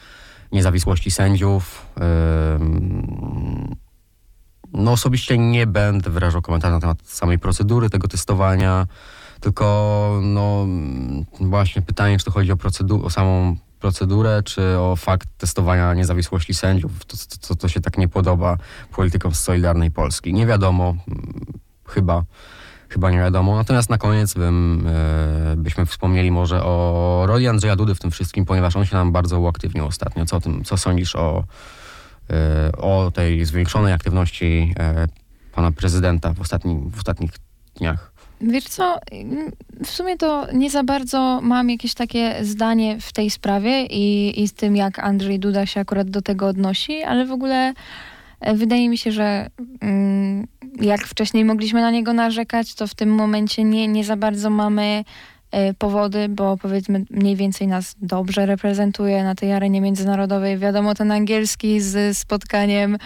[0.52, 1.86] niezawisłości sędziów.
[4.74, 8.88] No osobiście nie będę wyrażał komentarzy na temat samej procedury tego testowania,
[9.40, 10.68] tylko no
[11.40, 16.54] właśnie pytanie, czy to chodzi o, procedu- o samą procedurę, czy o fakt testowania niezawisłości
[16.54, 17.06] sędziów.
[17.06, 18.58] To, to, to, to się tak nie podoba
[18.96, 20.34] politykom z Solidarnej Polski.
[20.34, 21.44] Nie wiadomo, mm,
[21.88, 22.24] chyba,
[22.90, 23.56] chyba nie wiadomo.
[23.56, 28.46] Natomiast na koniec bym, e, byśmy wspomnieli może o roli Andrzeja Dudy w tym wszystkim,
[28.46, 30.26] ponieważ on się nam bardzo uaktywnił ostatnio.
[30.26, 31.44] Co, o tym, co sądzisz o,
[32.78, 35.08] o tej zwiększonej aktywności e,
[35.56, 37.32] pana prezydenta w, ostatni, w ostatnich
[37.76, 38.14] dniach?
[38.42, 39.00] Wiesz co,
[39.84, 44.48] w sumie to nie za bardzo mam jakieś takie zdanie w tej sprawie i, i
[44.48, 47.74] z tym, jak Andrzej Duda się akurat do tego odnosi, ale w ogóle
[48.40, 49.48] e, wydaje mi się, że
[49.82, 50.48] mm,
[50.82, 54.84] jak wcześniej mogliśmy na niego narzekać, to w tym momencie nie, nie za bardzo mamy
[54.84, 55.04] e,
[55.78, 60.58] powody, bo powiedzmy mniej więcej nas dobrze reprezentuje na tej arenie międzynarodowej.
[60.58, 62.98] Wiadomo, ten angielski z spotkaniem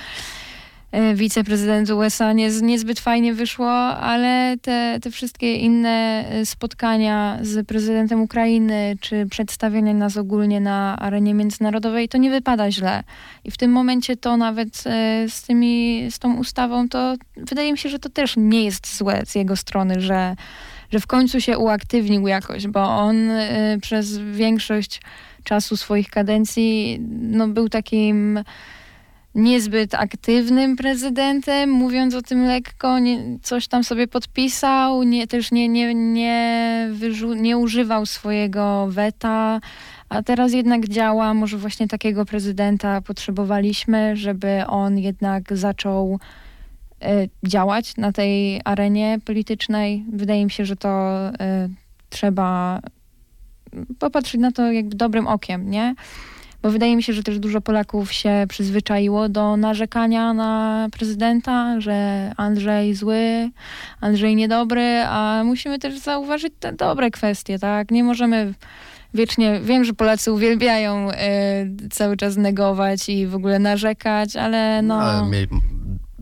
[0.91, 7.67] E, wiceprezydent USA nie, niezbyt fajnie wyszło, ale te, te wszystkie inne e, spotkania z
[7.67, 13.03] prezydentem Ukrainy, czy przedstawienie nas ogólnie na arenie międzynarodowej, to nie wypada źle.
[13.43, 14.77] I w tym momencie to nawet
[15.27, 19.21] z, tymi, z tą ustawą, to wydaje mi się, że to też nie jest złe
[19.25, 20.35] z jego strony, że,
[20.91, 23.15] że w końcu się uaktywnił jakoś, bo on
[23.81, 25.01] przez większość
[25.43, 28.39] czasu swoich kadencji no, był takim
[29.35, 35.69] niezbyt aktywnym prezydentem, mówiąc o tym lekko, nie, coś tam sobie podpisał, nie, też nie,
[35.69, 39.59] nie, nie, wyrzu- nie używał swojego weta,
[40.09, 46.46] a teraz jednak działa, może właśnie takiego prezydenta potrzebowaliśmy, żeby on jednak zaczął y,
[47.47, 50.05] działać na tej arenie politycznej.
[50.13, 51.33] Wydaje mi się, że to y,
[52.09, 52.81] trzeba
[53.99, 55.95] popatrzeć na to jakby dobrym okiem, nie?
[56.61, 62.31] bo wydaje mi się, że też dużo Polaków się przyzwyczaiło do narzekania na prezydenta, że
[62.37, 63.49] Andrzej zły,
[64.01, 67.91] Andrzej niedobry, a musimy też zauważyć te dobre kwestie, tak?
[67.91, 68.53] Nie możemy
[69.13, 71.15] wiecznie, wiem, że Polacy uwielbiają y,
[71.89, 75.01] cały czas negować i w ogóle narzekać, ale no...
[75.01, 75.29] Ale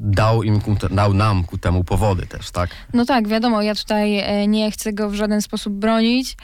[0.06, 2.70] dał, im, dał nam ku temu powody też, tak?
[2.93, 6.38] No tak, wiadomo, ja tutaj e, nie chcę go w żaden sposób bronić,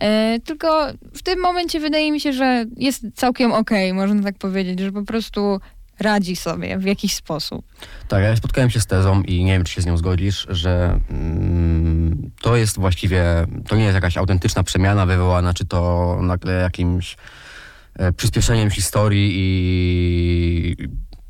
[0.00, 4.38] E, tylko w tym momencie wydaje mi się, że jest całkiem okej, okay, można tak
[4.38, 5.60] powiedzieć, że po prostu
[5.98, 7.64] radzi sobie w jakiś sposób.
[8.08, 11.00] Tak, ja spotkałem się z tezą i nie wiem, czy się z nią zgodzisz, że
[11.10, 13.24] mm, to jest właściwie,
[13.68, 17.16] to nie jest jakaś autentyczna przemiana wywołana, czy to nagle jakimś
[17.98, 20.76] e, przyspieszeniem historii i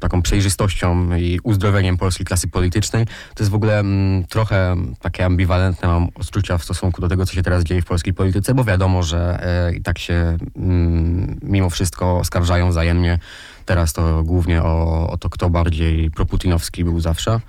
[0.00, 3.06] taką przejrzystością i uzdrowieniem polskiej klasy politycznej.
[3.06, 7.34] To jest w ogóle mm, trochę takie ambiwalentne mam odczucia w stosunku do tego, co
[7.34, 11.70] się teraz dzieje w polskiej polityce, bo wiadomo, że e, i tak się mm, mimo
[11.70, 13.18] wszystko oskarżają wzajemnie.
[13.66, 17.40] Teraz to głównie o, o to, kto bardziej proputinowski był zawsze.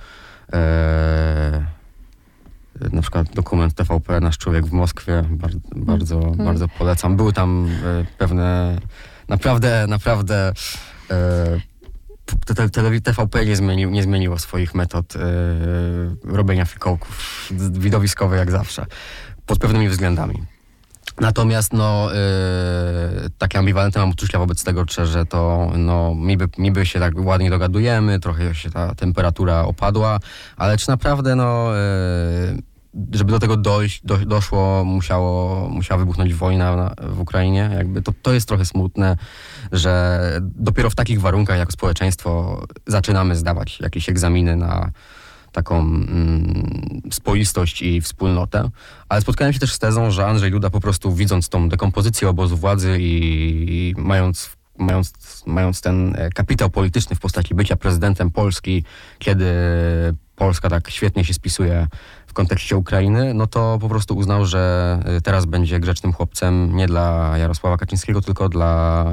[0.54, 1.66] E,
[2.92, 6.46] na przykład dokument TVP Nasz Człowiek w Moskwie, bardzo, bardzo, mm.
[6.46, 7.16] bardzo polecam.
[7.16, 8.78] Były tam e, pewne
[9.28, 10.54] naprawdę, naprawdę
[11.12, 11.71] e,
[13.04, 18.86] TVP nie, nie zmieniło swoich metod yy, robienia fikołków widowiskowych jak zawsze,
[19.46, 20.44] pod pewnymi względami.
[21.20, 27.00] Natomiast no, yy, takie ambiwalentne mam uczucia wobec tego, że to no, niby, niby się
[27.00, 30.20] tak ładnie dogadujemy, trochę się ta temperatura opadła,
[30.58, 32.71] ale czy naprawdę no, yy,
[33.12, 37.70] żeby do tego dojść, do, doszło, musiało, musiała wybuchnąć wojna na, w Ukrainie.
[37.78, 39.18] Jakby to, to jest trochę smutne,
[39.72, 44.92] że dopiero w takich warunkach jako społeczeństwo zaczynamy zdawać jakieś egzaminy na
[45.52, 48.70] taką mm, spoistość i wspólnotę.
[49.10, 52.58] Ale spotkałem się też z tezą, że Andrzej Duda po prostu widząc tą dekompozycję obozu
[52.58, 55.14] władzy i, i mając mając,
[55.46, 58.84] mając ten e, kapitał polityczny w postaci bycia prezydentem Polski,
[59.20, 59.46] kiedy
[60.36, 61.88] Polska tak świetnie się spisuje
[62.32, 66.88] w kontekście Ukrainy, no to po prostu uznał, że y, teraz będzie grzecznym chłopcem nie
[66.88, 69.06] dla Jarosława Kaczyńskiego, tylko dla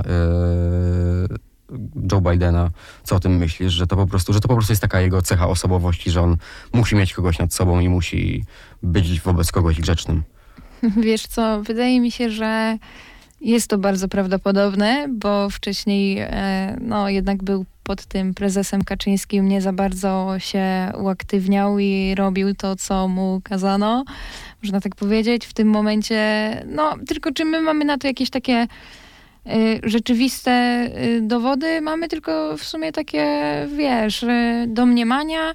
[1.70, 1.78] yy,
[2.12, 2.70] Joe Bidena.
[3.04, 3.72] Co o tym myślisz?
[3.72, 6.36] Że to, po prostu, że to po prostu jest taka jego cecha osobowości, że on
[6.72, 8.44] musi mieć kogoś nad sobą i musi
[8.82, 10.22] być wobec kogoś grzecznym.
[11.06, 12.78] Wiesz co, wydaje mi się, że
[13.40, 19.60] jest to bardzo prawdopodobne, bo wcześniej e, no, jednak był pod tym prezesem Kaczyńskim nie
[19.60, 24.04] za bardzo się uaktywniał i robił to, co mu kazano,
[24.62, 25.46] można tak powiedzieć.
[25.46, 26.22] W tym momencie,
[26.66, 28.66] no, tylko czy my mamy na to jakieś takie
[29.46, 31.80] y, rzeczywiste y, dowody?
[31.80, 33.26] Mamy tylko w sumie takie,
[33.76, 35.54] wiesz, y, domniemania.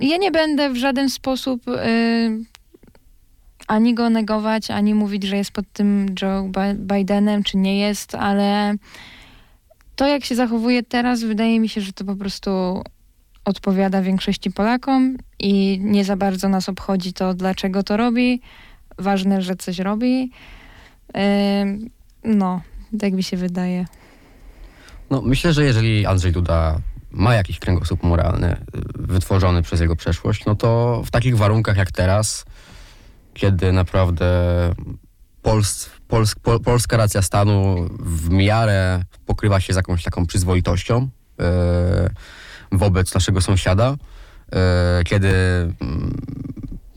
[0.00, 1.62] Ja nie będę w żaden sposób
[3.68, 8.14] ani go negować, ani mówić, że jest pod tym Joe Bi- Bidenem, czy nie jest,
[8.14, 8.74] ale
[9.96, 12.82] to, jak się zachowuje teraz, wydaje mi się, że to po prostu
[13.44, 18.40] odpowiada większości Polakom i nie za bardzo nas obchodzi to, dlaczego to robi.
[18.98, 20.30] Ważne, że coś robi.
[22.24, 22.60] No,
[23.00, 23.86] tak mi się wydaje.
[25.10, 26.80] No, myślę, że jeżeli Andrzej Duda
[27.10, 28.56] ma jakiś kręgosłup moralny y,
[28.94, 32.44] wytworzony przez jego przeszłość, no to w takich warunkach jak teraz,
[33.34, 34.26] kiedy naprawdę
[35.42, 41.08] Pols, Pols, Pol, polska racja stanu w miarę pokrywa się z jakąś taką przyzwoitością
[41.40, 41.44] y,
[42.72, 43.96] wobec naszego sąsiada,
[45.00, 45.28] y, kiedy
[45.80, 46.16] mm,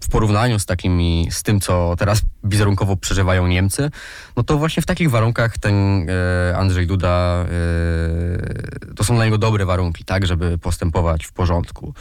[0.06, 3.92] w porównaniu z takimi, z tym, co teraz wizerunkowo przeżywają Niemcy,
[4.38, 7.46] no to właśnie w takich warunkach ten e, Andrzej Duda,
[8.90, 11.94] e, to są dla niego dobre warunki, tak, żeby postępować w porządku.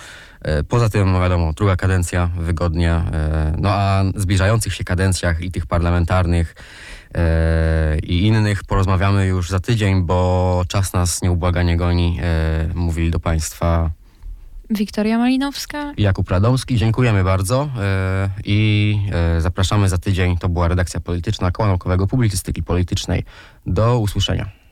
[0.42, 5.50] E, poza tym, no wiadomo, druga kadencja wygodnie, e, no a zbliżających się kadencjach i
[5.50, 6.93] tych parlamentarnych e,
[8.02, 13.90] i innych porozmawiamy już za tydzień, bo czas nas nieubłaganie goni, e, mówili do Państwa
[14.70, 15.92] Wiktoria Malinowska.
[15.96, 16.76] Jakub Radomski.
[16.76, 20.38] Dziękujemy bardzo e, i e, zapraszamy za tydzień.
[20.38, 23.24] To była redakcja polityczna Koła Naukowego Publicystyki Politycznej.
[23.66, 24.63] Do usłyszenia.